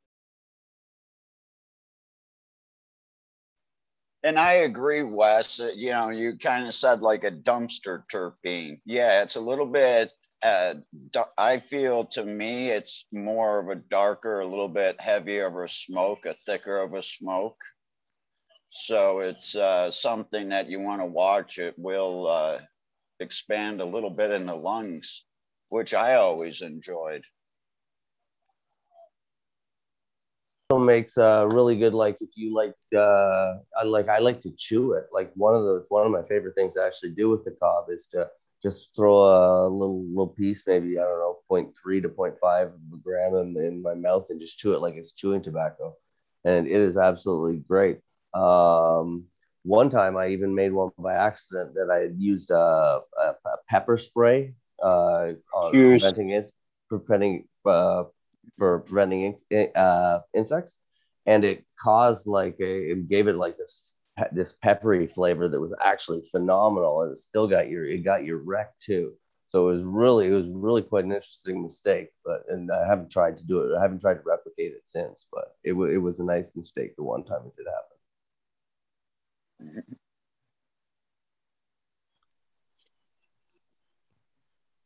[4.24, 5.60] And I agree, Wes.
[5.60, 8.82] You know, you kind of said like a dumpster terpene.
[8.86, 10.12] Yeah, it's a little bit.
[10.42, 10.76] Uh,
[11.38, 15.68] I feel to me it's more of a darker, a little bit heavier of a
[15.70, 17.58] smoke, a thicker of a smoke.
[18.68, 21.60] So it's uh, something that you want to watch.
[21.60, 22.60] It will uh,
[23.20, 25.24] expand a little bit in the lungs,
[25.70, 27.24] which I always enjoyed.
[30.36, 34.52] also makes uh really good like if you like uh I like I like to
[34.58, 35.06] chew it.
[35.12, 37.86] Like one of the one of my favorite things to actually do with the cob
[37.90, 38.30] is to
[38.62, 42.98] just throw a little little piece maybe I don't know 0.3 to 0.5 of a
[42.98, 45.96] gram in, in my mouth and just chew it like it's chewing tobacco.
[46.46, 48.00] And it is absolutely great.
[48.34, 49.26] Um
[49.64, 53.58] one time I even made one by accident that I had used a, a, a
[53.70, 56.46] pepper spray uh on preventing it
[56.90, 58.06] preventing uh
[58.58, 60.78] for preventing in- uh, insects,
[61.26, 65.60] and it caused like a it gave it like this pe- this peppery flavor that
[65.60, 69.14] was actually phenomenal, and it still got your it got your wreck too.
[69.48, 72.10] So it was really it was really quite an interesting mistake.
[72.26, 73.78] But and I haven't tried to do it.
[73.78, 75.28] I haven't tried to replicate it since.
[75.32, 77.98] But it w- it was a nice mistake the one time it did happen.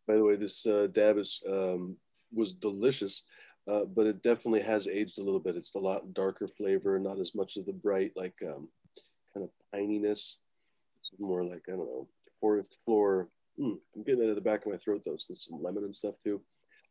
[0.08, 1.98] By the way, this uh, dab is um,
[2.34, 3.24] was delicious,
[3.70, 5.58] uh, but it definitely has aged a little bit.
[5.58, 8.70] It's a lot darker flavor, not as much of the bright like um,
[9.34, 10.36] kind of pininess.
[11.00, 12.08] It's more like I don't know
[12.40, 13.30] forest floor.
[13.60, 15.96] Mm, I'm getting it at the back of my throat though, so some lemon and
[15.96, 16.42] stuff too.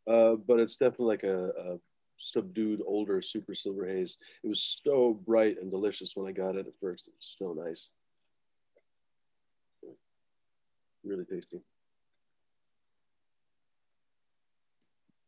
[0.07, 1.79] Uh, but it's definitely like a, a
[2.19, 4.19] subdued, older super silver haze.
[4.43, 7.05] It was so bright and delicious when I got it at first.
[7.07, 7.89] It was so nice.
[11.05, 11.61] Really tasty.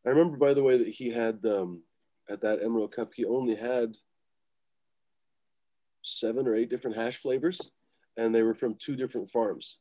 [0.06, 1.82] I remember, by the way, that he had um,
[2.30, 3.96] at that Emerald Cup, he only had
[6.02, 7.70] seven or eight different hash flavors,
[8.16, 9.78] and they were from two different farms.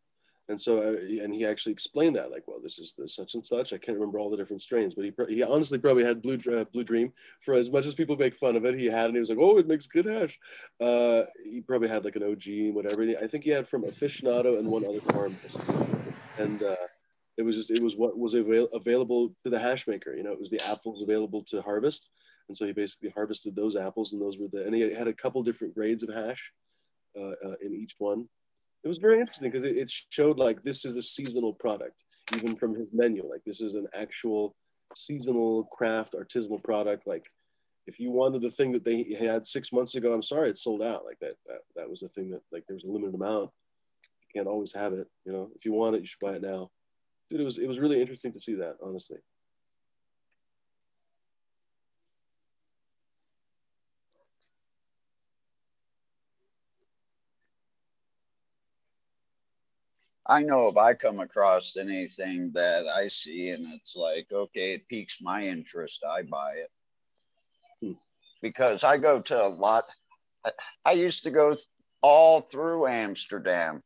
[0.50, 3.46] And so, uh, and he actually explained that, like, well, this is the such and
[3.46, 3.74] such.
[3.74, 6.64] I can't remember all the different strains, but he he honestly probably had Blue uh,
[6.72, 7.12] Blue Dream
[7.42, 8.80] for as much as people make fun of it.
[8.80, 10.40] He had, and he was like, oh, it makes good hash.
[10.80, 13.04] Uh, he probably had like an OG and whatever.
[13.04, 15.36] I think he had from Aficionado and one other farm,
[16.38, 16.76] and uh,
[17.38, 20.16] it was just it was what was avail- available to the hash maker.
[20.16, 22.10] You know, it was the apples available to harvest,
[22.48, 25.14] and so he basically harvested those apples, and those were the and he had a
[25.14, 26.52] couple different grades of hash
[27.20, 28.28] uh, uh, in each one
[28.84, 32.04] it was very interesting because it, it showed like this is a seasonal product,
[32.36, 33.28] even from his menu.
[33.28, 34.56] Like this is an actual
[34.96, 37.08] seasonal craft artisanal product.
[37.08, 37.26] Like
[37.86, 40.82] if you wanted the thing that they had six months ago, I'm sorry, it's sold
[40.82, 41.06] out.
[41.06, 43.50] Like that, that, that was the thing that like there was a limited amount.
[44.22, 45.08] You can't always have it.
[45.26, 46.70] You know, if you want it, you should buy it now.
[47.30, 49.18] Dude, it was, it was really interesting to see that, honestly.
[60.30, 64.88] I know if I come across anything that I see and it's like, okay, it
[64.90, 66.72] piques my interest, I buy it.
[67.82, 67.94] Hmm.
[68.42, 69.86] Because I go to a lot,
[70.84, 71.56] I used to go
[72.02, 73.82] all through Amsterdam.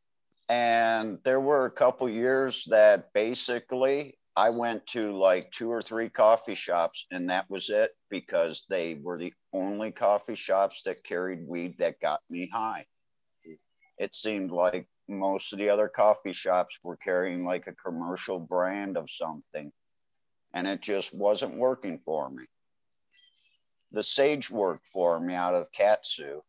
[0.48, 6.08] And there were a couple years that basically I went to like two or three
[6.08, 11.46] coffee shops and that was it because they were the only coffee shops that carried
[11.46, 12.86] weed that got me high.
[13.98, 18.96] It seemed like most of the other coffee shops were carrying like a commercial brand
[18.96, 19.70] of something
[20.54, 22.44] and it just wasn't working for me
[23.92, 26.40] the sage worked for me out of katsu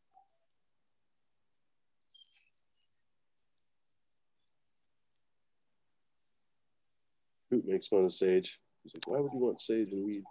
[7.53, 10.23] Hoot makes fun of sage he's like why would you want sage and weed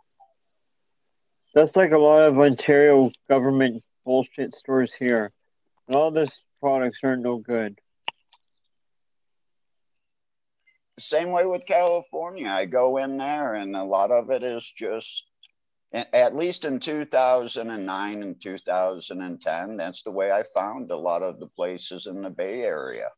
[1.55, 5.33] that's like a lot of ontario government bullshit stores here
[5.89, 7.79] and all this products aren't no good
[11.03, 12.49] same way with California.
[12.49, 15.25] I go in there and a lot of it is just,
[15.93, 21.49] at least in 2009 and 2010, that's the way I found a lot of the
[21.49, 23.09] places in the Bay Area.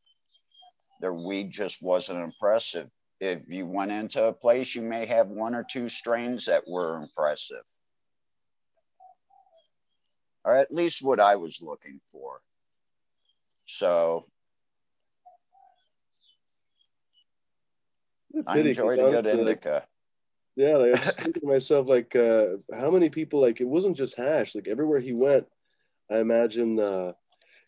[1.01, 2.89] Their weed just wasn't impressive.
[3.25, 6.99] If you went into a place, you may have one or two strains that were
[6.99, 7.65] impressive.
[10.45, 12.43] Or at least what I was looking for.
[13.67, 14.27] So
[18.47, 19.87] I enjoyed a good indica.
[20.57, 23.67] Yeah, like, I was just thinking to myself, like, uh, how many people, like, it
[23.67, 24.55] wasn't just hash.
[24.55, 25.47] Like, everywhere he went,
[26.11, 26.79] I imagine,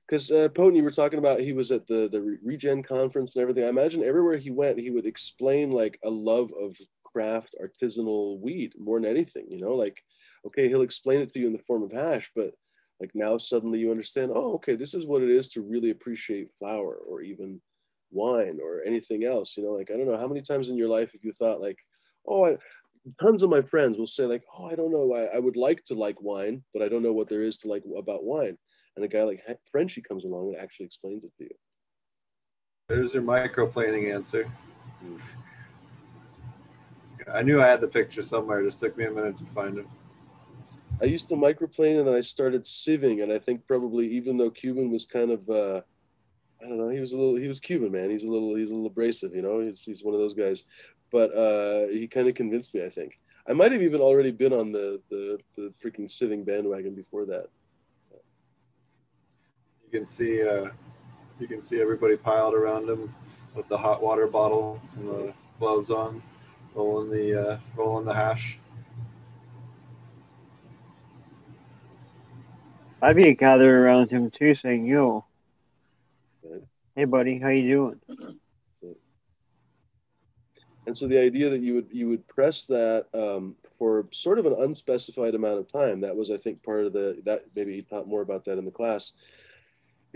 [0.06, 3.64] because uh, you were talking about he was at the, the Regen conference and everything.
[3.64, 8.74] I imagine everywhere he went, he would explain, like, a love of craft artisanal weed
[8.78, 9.74] more than anything, you know?
[9.74, 9.98] Like,
[10.46, 12.52] okay, he'll explain it to you in the form of hash, but
[13.00, 16.48] like now suddenly you understand, oh, okay, this is what it is to really appreciate
[16.58, 17.60] flower or even
[18.10, 20.88] wine or anything else you know like i don't know how many times in your
[20.88, 21.78] life have you thought like
[22.26, 22.56] oh I,
[23.20, 25.84] tons of my friends will say like oh i don't know I, I would like
[25.86, 28.56] to like wine but i don't know what there is to like about wine
[28.96, 31.54] and a guy like Frenchy comes along and actually explains it to you
[32.88, 35.16] there's your microplaning answer hmm.
[37.32, 39.78] i knew i had the picture somewhere it just took me a minute to find
[39.78, 39.86] it
[41.02, 44.50] i used to microplane and then i started sieving and i think probably even though
[44.50, 45.80] cuban was kind of uh,
[46.62, 46.88] I don't know.
[46.88, 47.36] He was a little.
[47.36, 48.10] He was Cuban, man.
[48.10, 48.54] He's a little.
[48.54, 49.60] He's a little abrasive, you know.
[49.60, 50.64] He's he's one of those guys.
[51.12, 52.84] But uh, he kind of convinced me.
[52.84, 53.18] I think
[53.48, 57.48] I might have even already been on the the the freaking sieving bandwagon before that.
[59.96, 60.46] You can see.
[60.46, 60.68] Uh,
[61.40, 63.14] you can see everybody piled around him
[63.54, 66.22] with the hot water bottle and the gloves on,
[66.74, 68.58] rolling the uh, rolling the hash.
[73.00, 75.24] I'd be gathered around him too, saying, "Yo,
[76.94, 78.36] Hey, buddy, how you doing?
[80.86, 84.44] And so the idea that you would you would press that um, for sort of
[84.44, 87.80] an unspecified amount of time, that was I think part of the that maybe he
[87.80, 89.14] taught more about that in the class.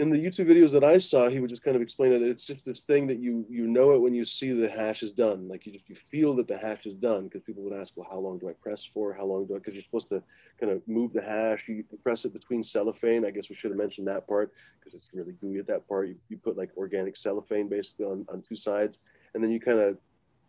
[0.01, 2.47] In the YouTube videos that I saw, he would just kind of explain that it's
[2.47, 5.47] just this thing that you you know it when you see the hash is done.
[5.47, 8.09] Like you just you feel that the hash is done because people would ask, well,
[8.11, 9.13] how long do I press for?
[9.13, 9.59] How long do I?
[9.59, 10.23] Because you're supposed to
[10.59, 11.69] kind of move the hash.
[11.69, 13.27] You press it between cellophane.
[13.27, 16.09] I guess we should have mentioned that part because it's really gooey at that part.
[16.09, 19.01] You, you put like organic cellophane basically on, on two sides,
[19.35, 19.99] and then you kind of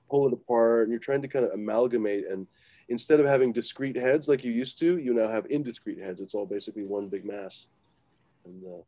[0.10, 2.47] pull it apart and you're trying to kind of amalgamate and
[2.88, 6.36] instead of having discrete heads like you used to you now have indiscrete heads it's
[6.36, 7.68] all basically one big mass
[8.43, 8.82] and uh,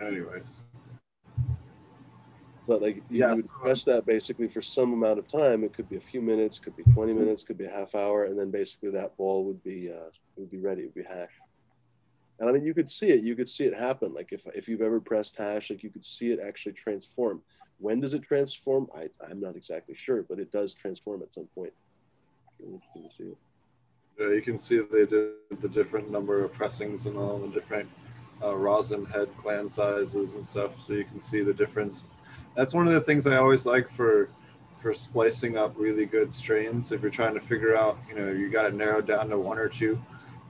[0.00, 0.64] Anyways,
[2.66, 3.34] but like you Yeah.
[3.34, 5.62] would press that basically for some amount of time.
[5.64, 8.24] It could be a few minutes could be 20 minutes could be a half hour
[8.24, 11.32] and then basically that ball would be uh, would be ready it would be hash
[12.38, 14.12] and i mean you could see it you could see it happen.
[14.14, 17.42] Like if if you've ever pressed hash like you could see it actually transform
[17.78, 21.48] when does it transform i i'm not exactly sure but it does transform at some
[21.54, 21.72] point
[22.60, 23.38] interesting to see it
[24.20, 27.88] uh, you can see they did the different number of pressings and all the different
[28.42, 32.06] uh, rosin head gland sizes and stuff, so you can see the difference.
[32.54, 34.28] That's one of the things I always like for
[34.78, 36.90] for splicing up really good strains.
[36.90, 39.56] If you're trying to figure out, you know, you got it narrowed down to one
[39.56, 40.00] or two,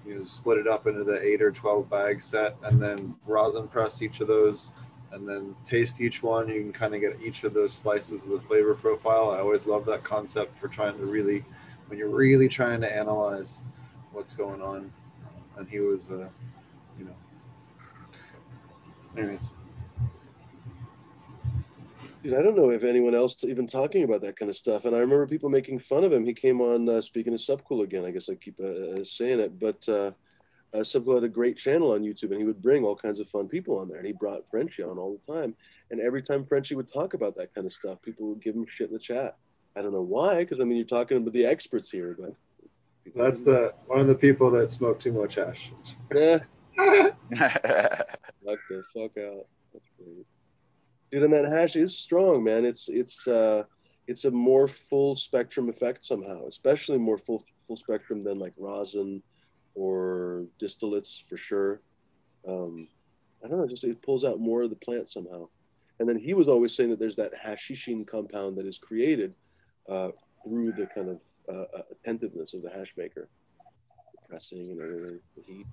[0.07, 4.01] you split it up into the eight or 12 bag set and then rosin press
[4.01, 4.71] each of those
[5.13, 6.49] and then taste each one.
[6.49, 9.31] You can kind of get each of those slices of the flavor profile.
[9.31, 11.45] I always love that concept for trying to really,
[11.89, 13.63] when you're really trying to analyze
[14.13, 14.91] what's going on.
[15.57, 16.29] And he was, uh,
[16.99, 17.17] you know,
[19.17, 19.53] anyways.
[22.23, 24.85] Dude, I don't know if anyone else even talking about that kind of stuff.
[24.85, 26.25] And I remember people making fun of him.
[26.25, 28.05] He came on uh, speaking of Subcool again.
[28.05, 29.87] I guess I keep uh, saying it, but
[30.75, 33.29] uh, Subcool had a great channel on YouTube, and he would bring all kinds of
[33.29, 33.99] fun people on there.
[33.99, 35.55] And he brought Frenchy on all the time.
[35.91, 38.67] And every time Frenchy would talk about that kind of stuff, people would give him
[38.69, 39.37] shit in the chat.
[39.77, 42.35] I don't know why, because I mean you're talking about the experts here, but
[43.15, 45.73] That's the one of the people that smoke too much hash.
[46.15, 46.39] yeah,
[46.79, 49.47] knock the fuck out.
[49.73, 50.27] That's great.
[51.11, 52.65] Dude, and that hash is strong, man.
[52.65, 53.65] It's it's uh
[54.07, 59.23] it's a more full spectrum effect somehow, especially more full full spectrum than like rosin
[59.75, 61.81] or distillates for sure.
[62.47, 62.89] Um,
[63.45, 65.49] I don't know, just it pulls out more of the plant somehow.
[65.99, 69.35] And then he was always saying that there's that hashishene compound that is created
[69.89, 70.11] uh,
[70.45, 73.29] through the kind of uh, uh, attentiveness of the hash maker,
[74.13, 75.67] the pressing and everything, the heat.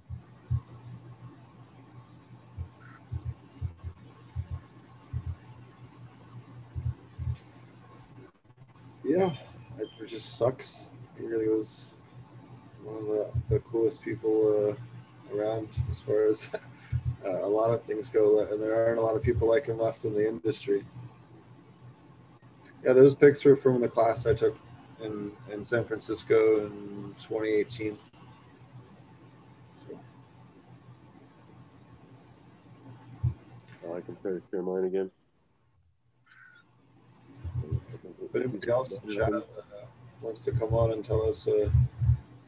[9.04, 9.32] Yeah,
[9.80, 10.86] it just sucks.
[11.18, 11.86] It really was
[12.84, 14.76] one of the, the coolest people
[15.32, 16.50] uh, around as far as
[17.26, 19.80] uh, a lot of things go, and there aren't a lot of people like him
[19.80, 20.84] left in the industry.
[22.84, 24.58] Yeah, those pics are from the class I took
[25.04, 27.98] in, in San Francisco in 2018.
[29.76, 30.00] So,
[33.86, 35.12] Oh, I can share mine again.
[38.32, 39.42] but anybody else in chat uh,
[40.22, 41.72] wants to come on and tell us a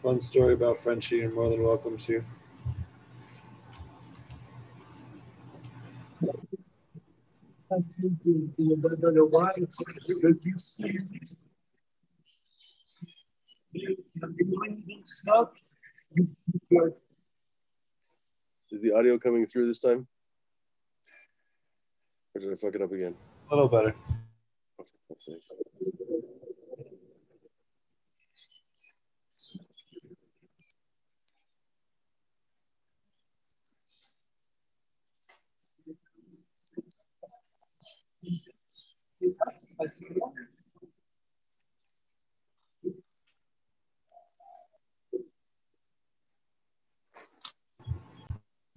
[0.02, 2.24] fun story about Frenchy, you're more than welcome to.
[18.72, 20.08] Is the audio coming through this time?
[22.34, 23.16] Or did I fuck it up again?
[23.52, 23.94] A little better.
[25.12, 25.38] Okay.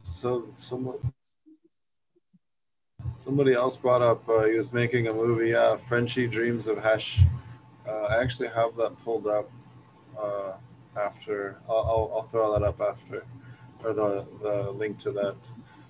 [0.03, 0.99] So someone
[3.15, 5.51] somebody else brought up uh, he was making a movie.
[5.51, 7.23] Yeah, Frenchy Dreams of Hesh.
[7.89, 9.51] Uh, I actually have that pulled up
[10.19, 10.55] uh,
[10.97, 11.59] after.
[11.69, 13.25] I'll, I'll, I'll throw that up after,
[13.85, 15.37] or the the link to that.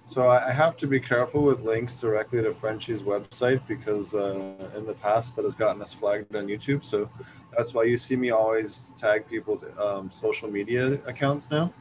[0.06, 4.85] So I have to be careful with links directly to Frenchy's website because uh, in
[4.85, 6.85] the past that has gotten us flagged on YouTube.
[6.85, 7.09] So
[7.56, 11.72] that's why you see me always tag people's um, social media accounts now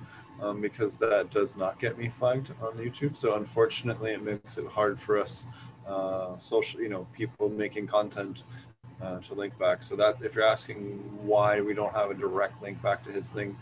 [0.41, 3.17] um, because that does not get me flagged on YouTube.
[3.17, 5.45] So unfortunately, it makes it hard for us,
[5.85, 8.43] uh, social, you know, people making content
[9.01, 9.83] uh, to link back.
[9.83, 13.29] So that's if you're asking why we don't have a direct link back to his
[13.29, 13.57] thing,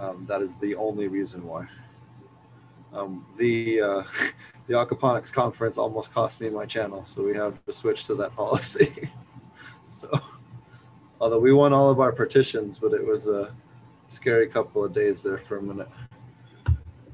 [0.00, 1.68] um, that is the only reason why.
[2.92, 4.02] Um, the uh,
[4.66, 8.34] the aquaponics conference almost cost me my channel, so we have to switch to that
[8.36, 9.10] policy.
[9.86, 10.08] so,
[11.20, 13.54] although we won all of our partitions, but it was a
[14.08, 15.88] scary couple of days there for a minute.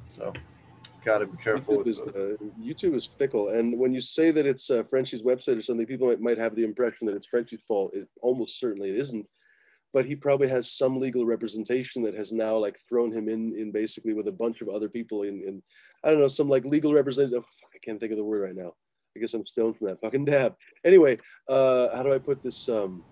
[0.03, 0.33] So,
[1.05, 4.47] got to be careful YouTube is, uh, YouTube is fickle, and when you say that
[4.47, 7.61] it's uh, Frenchy's website or something, people might, might have the impression that it's Frenchy's
[7.67, 7.93] fault.
[7.95, 9.27] It almost certainly it isn't
[9.93, 13.73] but he probably has some legal representation that has now like thrown him in in
[13.73, 15.63] basically with a bunch of other people in, in
[16.05, 17.45] I don't know some like legal representative.
[17.45, 18.73] Oh, I can't think of the word right now.
[19.17, 20.55] I guess I'm stoned from that fucking dab.
[20.85, 21.19] Anyway,
[21.49, 22.69] uh, how do I put this?
[22.69, 23.03] Um,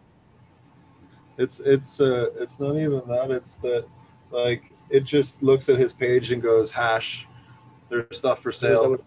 [1.38, 3.30] it's it's uh, it's not even that.
[3.30, 3.86] It's that
[4.30, 7.26] like it just looks at his page and goes hash.
[7.88, 8.98] There's stuff for sale.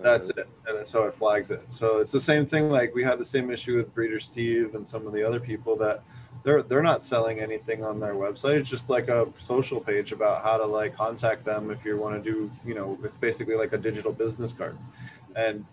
[0.00, 1.62] That's it, and so it flags it.
[1.70, 2.70] So it's the same thing.
[2.70, 5.76] Like we had the same issue with Breeder Steve and some of the other people
[5.76, 6.02] that
[6.42, 8.58] they're they're not selling anything on their website.
[8.58, 12.22] It's just like a social page about how to like contact them if you want
[12.22, 14.76] to do, you know, it's basically like a digital business card.
[15.36, 15.64] And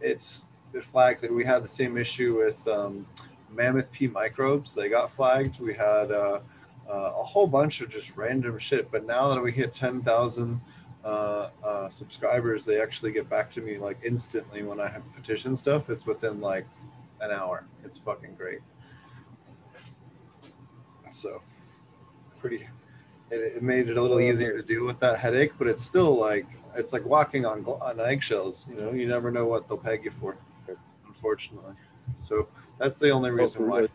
[0.00, 0.44] it's
[0.74, 1.32] it flags it.
[1.32, 3.06] We had the same issue with um,
[3.50, 4.72] Mammoth P microbes.
[4.72, 5.60] They got flagged.
[5.60, 6.40] We had uh,
[6.88, 8.90] uh, a whole bunch of just random shit.
[8.90, 10.60] But now that we hit 10,000
[11.04, 11.08] uh,
[11.62, 15.90] uh, subscribers, they actually get back to me like instantly when I have petition stuff.
[15.90, 16.66] It's within like
[17.20, 17.64] an hour.
[17.84, 18.60] It's fucking great.
[21.12, 21.42] So
[22.40, 22.66] pretty,
[23.30, 26.16] it, it made it a little easier to deal with that headache, but it's still
[26.16, 30.04] like, it's like walking on, on eggshells, you know, you never know what they'll peg
[30.04, 30.36] you for,
[31.06, 31.74] unfortunately.
[32.16, 32.48] So
[32.78, 33.88] that's the only reason why.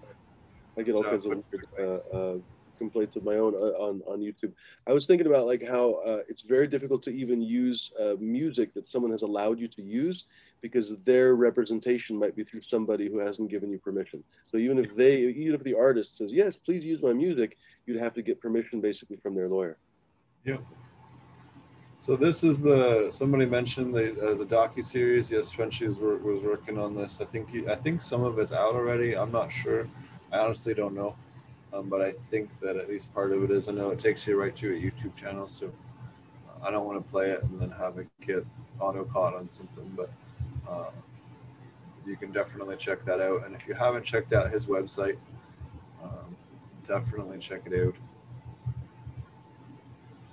[0.78, 2.38] I get all kinds of weird, uh, uh,
[2.78, 4.54] complaints of my own uh, on, on YouTube.
[4.88, 8.74] I was thinking about like how uh, it's very difficult to even use uh, music
[8.74, 10.26] that someone has allowed you to use
[10.62, 14.24] because their representation might be through somebody who hasn't given you permission.
[14.52, 18.02] So even if they, even if the artist says yes, please use my music, you'd
[18.02, 19.78] have to get permission basically from their lawyer.
[20.44, 20.58] Yeah.
[22.00, 25.32] So this is the somebody mentioned the uh, the docu series.
[25.32, 27.22] Yes, Frenchy was, was working on this.
[27.22, 29.18] I think he, I think some of it's out already.
[29.18, 29.88] I'm not sure.
[30.32, 31.16] I honestly don't know
[31.78, 34.26] um, but I think that at least part of it is I know it takes
[34.26, 37.62] you right to a YouTube channel, so uh, I don't want to play it and
[37.62, 38.46] then have it get
[38.80, 40.10] auto caught on something, but
[40.68, 40.90] uh,
[42.06, 43.46] you can definitely check that out.
[43.46, 45.18] And if you haven't checked out his website,
[46.04, 46.36] um,
[46.86, 47.96] definitely check it out.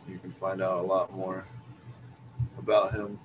[0.09, 1.45] You can find out a lot more
[2.59, 3.19] about him.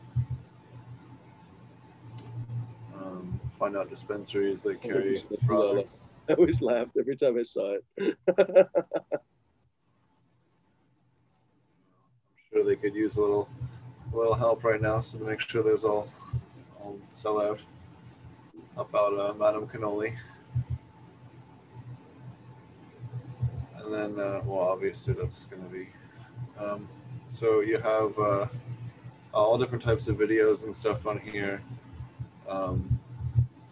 [2.96, 6.12] Um, find out dispensaries that carry his products.
[6.30, 7.84] I always laughed every time I saw it.
[8.00, 8.66] I'm
[12.54, 13.50] sure they could use a little,
[14.14, 16.08] a little help right now, so to make sure those all,
[16.80, 17.64] all sell out.
[18.76, 20.16] Help out uh, Madame Cannoli.
[23.78, 25.90] And then, uh, well, obviously that's going to be.
[26.60, 26.88] Um,
[27.28, 28.48] so you have uh,
[29.34, 31.62] all different types of videos and stuff on here.
[32.48, 33.00] Um,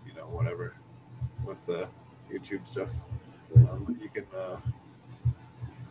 [0.08, 0.74] you know, whatever
[1.46, 1.88] with the
[2.32, 2.90] YouTube stuff.
[3.56, 4.58] Um, you can, uh,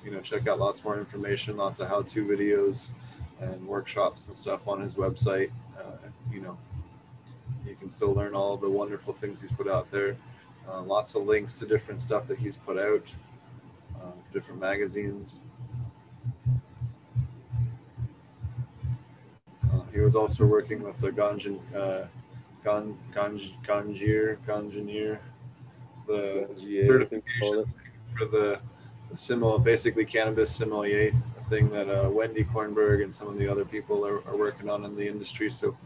[0.04, 2.90] you know, check out lots more information, lots of how-to videos
[3.40, 5.50] and workshops and stuff on his website.
[5.78, 6.56] Uh, you know,
[7.66, 10.16] you can still learn all the wonderful things he's put out there.
[10.68, 13.14] Uh, lots of links to different stuff that he's put out,
[14.00, 15.38] uh, different magazines.
[19.72, 22.06] Uh, he was also working with the Ganjan, uh,
[22.64, 24.38] Gan, Ganj, Ganjier,
[26.06, 26.48] The
[26.84, 27.64] certification
[28.16, 28.60] for the,
[29.10, 31.10] the simil, basically cannabis sommelier
[31.44, 34.84] thing that uh, Wendy Kornberg and some of the other people are, are working on
[34.84, 35.50] in the industry.
[35.50, 35.76] So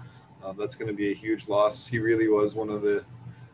[0.44, 1.86] uh, that's going to be a huge loss.
[1.86, 3.05] He really was one of the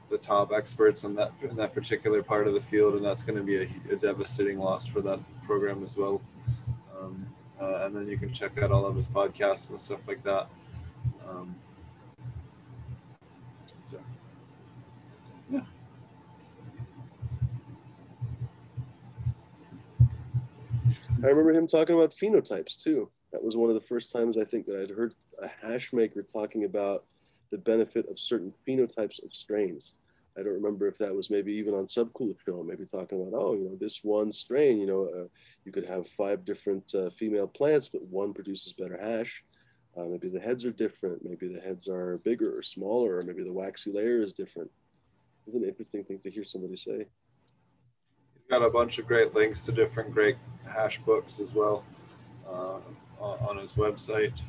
[0.09, 3.36] the top experts in that in that particular part of the field, and that's going
[3.36, 6.20] to be a, a devastating loss for that program as well.
[6.97, 7.26] Um,
[7.60, 10.48] uh, and then you can check out all of his podcasts and stuff like that.
[11.28, 11.56] Um,
[13.78, 13.98] so,
[15.51, 15.60] yeah.
[21.24, 23.10] I remember him talking about phenotypes too.
[23.32, 26.22] That was one of the first times I think that I'd heard a hash maker
[26.22, 27.05] talking about
[27.51, 29.94] the benefit of certain phenotypes of strains.
[30.38, 33.55] I don't remember if that was maybe even on Subcool's Show, maybe talking about, oh,
[33.55, 35.28] you know, this one strain, you know, uh,
[35.64, 39.43] you could have five different uh, female plants, but one produces better hash.
[39.97, 41.24] Uh, maybe the heads are different.
[41.24, 44.70] Maybe the heads are bigger or smaller, or maybe the waxy layer is different.
[45.47, 47.06] It's an interesting thing to hear somebody say
[48.48, 50.36] got a bunch of great links to different great
[50.66, 51.85] hash books as well
[52.48, 52.78] uh,
[53.20, 54.40] on his website.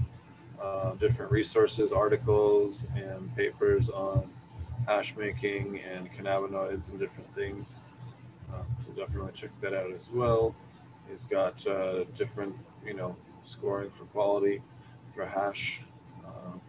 [0.62, 4.28] Uh, different resources, articles, and papers on
[4.86, 7.84] hash making and cannabinoids and different things.
[8.54, 10.56] Um, so definitely check that out as well.
[11.10, 12.56] He's got uh, different,
[12.86, 14.62] you know, scoring for quality
[15.16, 15.82] for hash.
[16.26, 16.62] Um,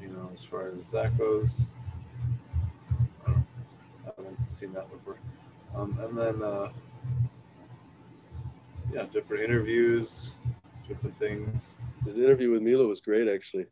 [0.00, 1.70] you know, as far as that goes,
[3.26, 5.16] I, I haven't seen that before.
[5.76, 6.68] Um, and then, uh,
[8.92, 10.30] yeah, different interviews,
[10.88, 11.76] different things.
[12.06, 13.66] His interview with Milo was great, actually.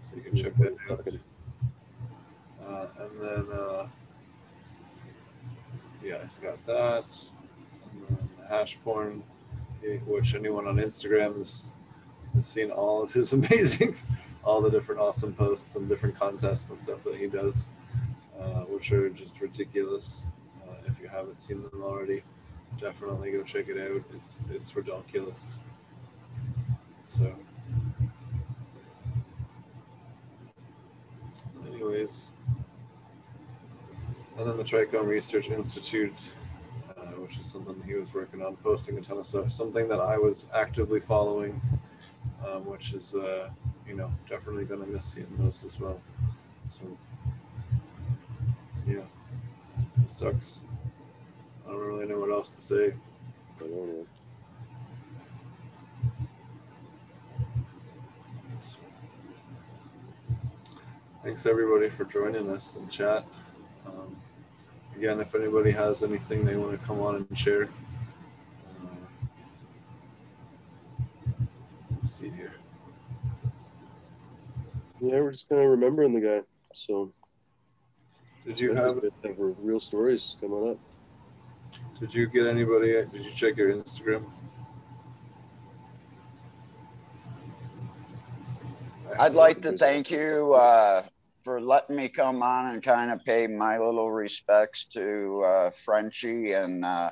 [0.00, 1.06] So you can check that out.
[2.66, 3.86] Uh, and then, uh,
[6.02, 7.04] yeah, he's got that.
[7.92, 9.22] And then hash porn,
[10.06, 11.64] which anyone on Instagram has,
[12.34, 13.94] has seen all of his amazing,
[14.42, 17.68] all the different awesome posts and different contests and stuff that he does,
[18.40, 20.26] uh, which are just ridiculous.
[20.66, 22.22] Uh, if you haven't seen them already,
[22.80, 24.02] definitely go check it out.
[24.14, 25.60] It's it's ridiculous.
[27.02, 27.34] So,
[31.66, 32.28] anyways,
[34.38, 36.30] and then the Trichome Research Institute,
[36.90, 39.50] uh, which is something he was working on, posting a ton of stuff.
[39.50, 41.60] Something that I was actively following,
[42.46, 43.50] um, which is uh,
[43.86, 46.00] you know definitely gonna miss seeing those as well.
[46.66, 46.82] So,
[48.86, 49.00] yeah,
[50.18, 50.58] sucks.
[51.64, 52.86] I don't really know what else to say.
[52.86, 54.06] I don't know.
[61.22, 63.24] Thanks everybody for joining us in chat.
[63.86, 64.16] Um,
[64.96, 67.68] again, if anybody has anything they want to come on and share,
[68.82, 68.88] uh,
[71.92, 72.54] let's see here.
[75.00, 76.40] Yeah, we're just kind of remembering the guy.
[76.74, 77.12] So
[78.48, 79.02] Did you have?
[79.24, 80.78] have real stories coming up?
[82.00, 82.92] Did you get anybody?
[82.92, 84.24] Did you check your Instagram?
[89.18, 91.02] I'd like to thank you uh,
[91.44, 96.52] for letting me come on and kind of pay my little respects to uh, Frenchy.
[96.52, 97.10] And uh,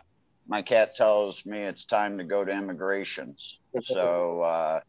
[0.48, 3.58] my cat tells me it's time to go to immigrations.
[3.82, 4.80] So uh,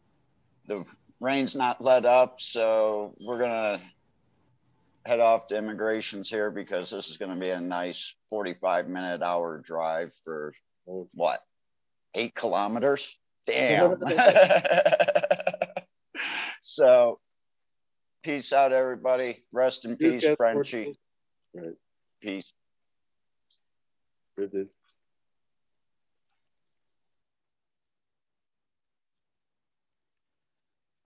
[0.66, 0.82] the
[1.20, 2.40] rain's not let up.
[2.40, 3.82] So we're going to
[5.08, 9.22] head off to immigrations here because this is going to be a nice 45 minute
[9.22, 10.52] hour drive for
[10.84, 11.40] what?
[12.14, 13.16] Eight kilometers?
[13.46, 13.96] Damn.
[16.60, 17.18] so
[18.22, 19.44] peace out, everybody.
[19.50, 20.36] Rest in peace, guys.
[20.36, 20.98] Frenchy.
[21.54, 21.72] Right.
[22.20, 22.52] Peace.
[24.36, 24.68] Good, dude.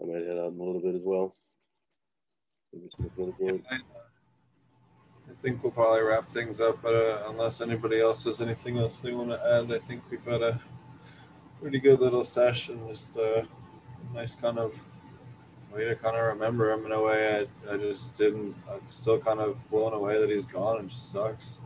[0.01, 1.37] I might head out in a little bit as well.
[2.75, 2.79] I
[5.41, 9.13] think we'll probably wrap things up, but uh, unless anybody else has anything else they
[9.13, 10.61] want to add, I think we've had a
[11.61, 12.81] pretty good little session.
[12.89, 14.75] Just uh, a nice kind of
[15.73, 17.47] way to kind of remember him in a way.
[17.69, 18.55] I, I just didn't.
[18.71, 20.85] I'm still kind of blown away that he's gone.
[20.85, 21.59] It just sucks.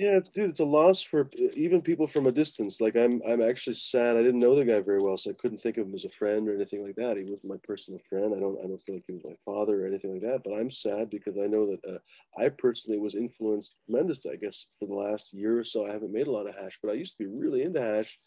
[0.00, 2.80] Yeah, it's, dude, it's a loss for even people from a distance.
[2.80, 4.16] Like I'm, I'm actually sad.
[4.16, 6.10] I didn't know the guy very well, so I couldn't think of him as a
[6.18, 7.18] friend or anything like that.
[7.18, 8.32] He wasn't my personal friend.
[8.34, 10.40] I don't, I don't feel like he was my father or anything like that.
[10.42, 14.32] But I'm sad because I know that uh, I personally was influenced tremendously.
[14.32, 16.78] I guess for the last year or so, I haven't made a lot of hash,
[16.82, 18.18] but I used to be really into hash,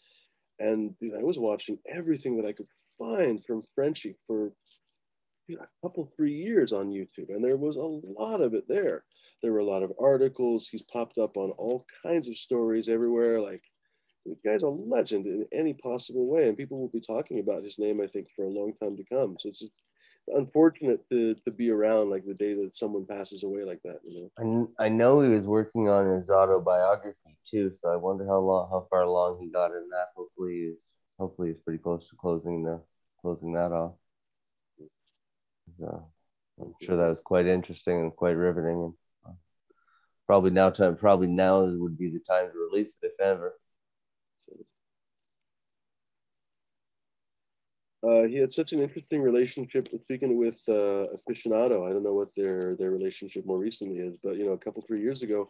[0.60, 2.68] and dude, I was watching everything that I could
[3.00, 4.52] find from Frenchy for
[5.48, 9.02] dude, a couple, three years on YouTube, and there was a lot of it there
[9.44, 10.68] there were a lot of articles.
[10.68, 13.42] He's popped up on all kinds of stories everywhere.
[13.42, 13.62] Like,
[14.24, 17.78] the guy's a legend in any possible way, and people will be talking about his
[17.78, 19.36] name, I think, for a long time to come.
[19.38, 19.72] So it's just
[20.28, 23.98] unfortunate to, to be around like the day that someone passes away like that.
[24.02, 28.24] You know, I, I know he was working on his autobiography too, so I wonder
[28.24, 30.06] how long, how far along he got in that.
[30.16, 32.80] Hopefully, he's hopefully he's pretty close to closing the
[33.20, 33.92] closing that off.
[35.78, 36.08] So
[36.58, 38.94] I'm sure that was quite interesting and quite riveting.
[40.26, 43.54] Probably now time probably now would be the time to release it if ever.
[48.04, 49.88] uh, he had such an interesting relationship.
[50.02, 54.36] Speaking with uh, aficionado, I don't know what their their relationship more recently is, but
[54.36, 55.48] you know, a couple three years ago,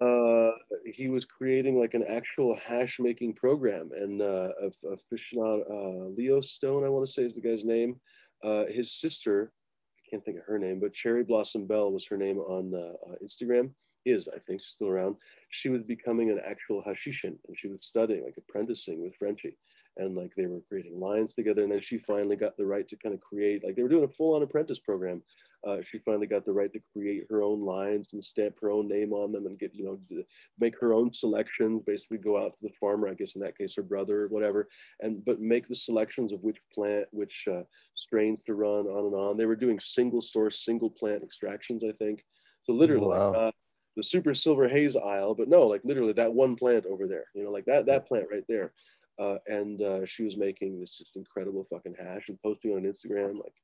[0.00, 0.52] uh,
[0.84, 4.50] he was creating like an actual hash making program, and uh,
[4.84, 8.00] aficionado uh, Leo Stone, I want to say is the guy's name.
[8.42, 9.52] Uh, his sister,
[10.14, 13.70] can't think of her name, but Cherry Blossom Bell was her name on uh, Instagram.
[14.06, 15.16] Is I think still around.
[15.48, 19.56] She was becoming an actual hashishin, and she was studying, like apprenticing with Frenchy
[19.96, 21.62] and like they were creating lines together.
[21.62, 24.04] And then she finally got the right to kind of create, like they were doing
[24.04, 25.22] a full on apprentice program.
[25.66, 28.86] Uh, she finally got the right to create her own lines and stamp her own
[28.86, 30.24] name on them and get, you know,
[30.58, 33.74] make her own selections, basically go out to the farmer, I guess in that case,
[33.76, 34.68] her brother or whatever,
[35.00, 37.62] and but make the selections of which plant, which uh,
[37.96, 39.36] strains to run on and on.
[39.36, 42.24] They were doing single source, single plant extractions, I think.
[42.64, 43.32] So literally, wow.
[43.32, 43.50] uh,
[43.96, 47.44] the super silver haze aisle, but no, like literally that one plant over there, you
[47.44, 48.72] know, like that that plant right there.
[49.18, 53.34] Uh, and uh, she was making this just incredible fucking hash and posting on Instagram.
[53.36, 53.54] Like,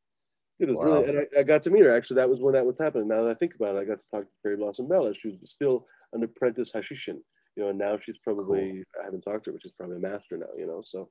[0.60, 0.84] it was wow.
[0.84, 1.96] really, and I, I, got to meet her.
[1.96, 3.08] Actually, that was when that was happening.
[3.08, 5.14] Now that I think about it, I got to talk to Cherry Blossom Bella.
[5.14, 7.18] She was still an apprentice Hashishin,
[7.56, 8.82] you know, and now she's probably, cool.
[9.00, 10.82] I haven't talked to her, but she's probably a master now, you know.
[10.84, 11.08] So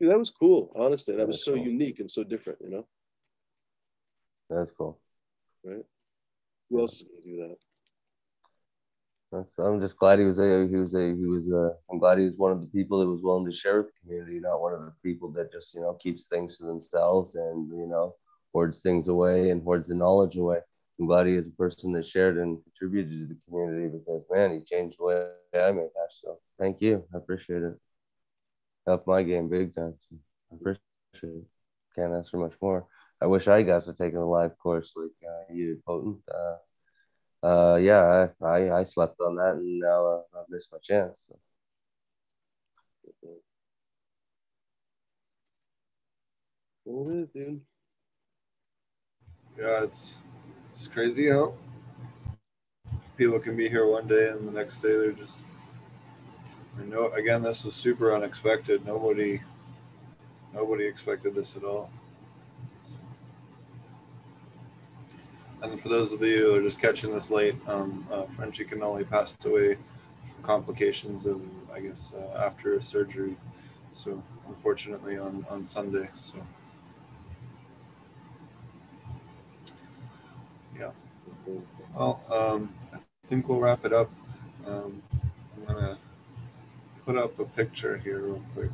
[0.00, 0.72] dude, that was cool.
[0.74, 1.64] Honestly, that, that was so cool.
[1.64, 2.86] unique and so different, you know.
[4.48, 4.98] That's cool.
[5.62, 5.84] Right.
[6.70, 7.56] Who else is going to do that?
[9.32, 12.18] That's, I'm just glad he was a he was a he was a I'm glad
[12.18, 14.62] he was one of the people that was willing to share with the community, not
[14.62, 18.14] one of the people that just you know keeps things to themselves and you know
[18.56, 20.60] hoards things away and hoards the knowledge away.
[20.98, 24.52] I'm glad he is a person that shared and contributed to the community because man,
[24.52, 25.28] he changed the way
[25.68, 26.22] I make hash.
[26.22, 27.78] So thank you, I appreciate it.
[28.86, 29.94] Helped my game big time.
[30.08, 30.16] So
[30.50, 31.44] I appreciate it.
[31.96, 32.86] Can't ask for much more.
[33.20, 36.20] I wish I got to take a live course like uh, you potent.
[36.40, 36.56] Uh,
[37.46, 41.26] uh, yeah, I, I, I slept on that and now uh, I've missed my chance.
[41.28, 41.38] So.
[46.86, 47.60] Is, dude?
[49.58, 50.22] Yeah, it's
[50.72, 51.54] it's crazy how
[53.16, 55.46] people can be here one day and the next day they're just.
[56.78, 58.84] I know again, this was super unexpected.
[58.84, 59.40] Nobody,
[60.54, 61.90] nobody expected this at all.
[65.62, 69.08] And for those of you who are just catching this late, um, uh, Frenchy Cannoli
[69.08, 69.76] passed away
[70.34, 71.40] from complications of,
[71.72, 73.36] I guess, uh, after surgery.
[73.90, 76.10] So unfortunately on, on Sunday.
[76.18, 76.38] So
[80.78, 80.90] yeah.
[81.96, 84.10] Well, um, I think we'll wrap it up.
[84.66, 85.02] Um,
[85.56, 85.98] I'm gonna
[87.06, 88.70] put up a picture here real quick.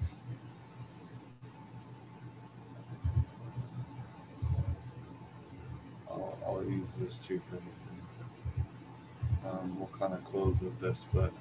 [6.45, 8.67] I'll use this too for anything.
[9.49, 11.33] Um, we'll kind of close with this, but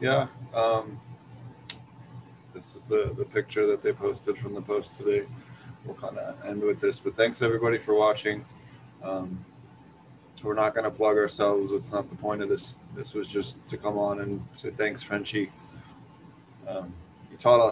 [0.00, 1.00] yeah, um,
[2.54, 5.26] this is the, the picture that they posted from the post today.
[5.84, 8.44] We'll kind of end with this, but thanks everybody for watching.
[9.02, 9.44] Um,
[10.44, 11.72] we're not going to plug ourselves.
[11.72, 12.78] It's not the point of this.
[12.94, 15.50] This was just to come on and say thanks, Frenchy.
[16.66, 16.92] Um,
[17.30, 17.66] you taught us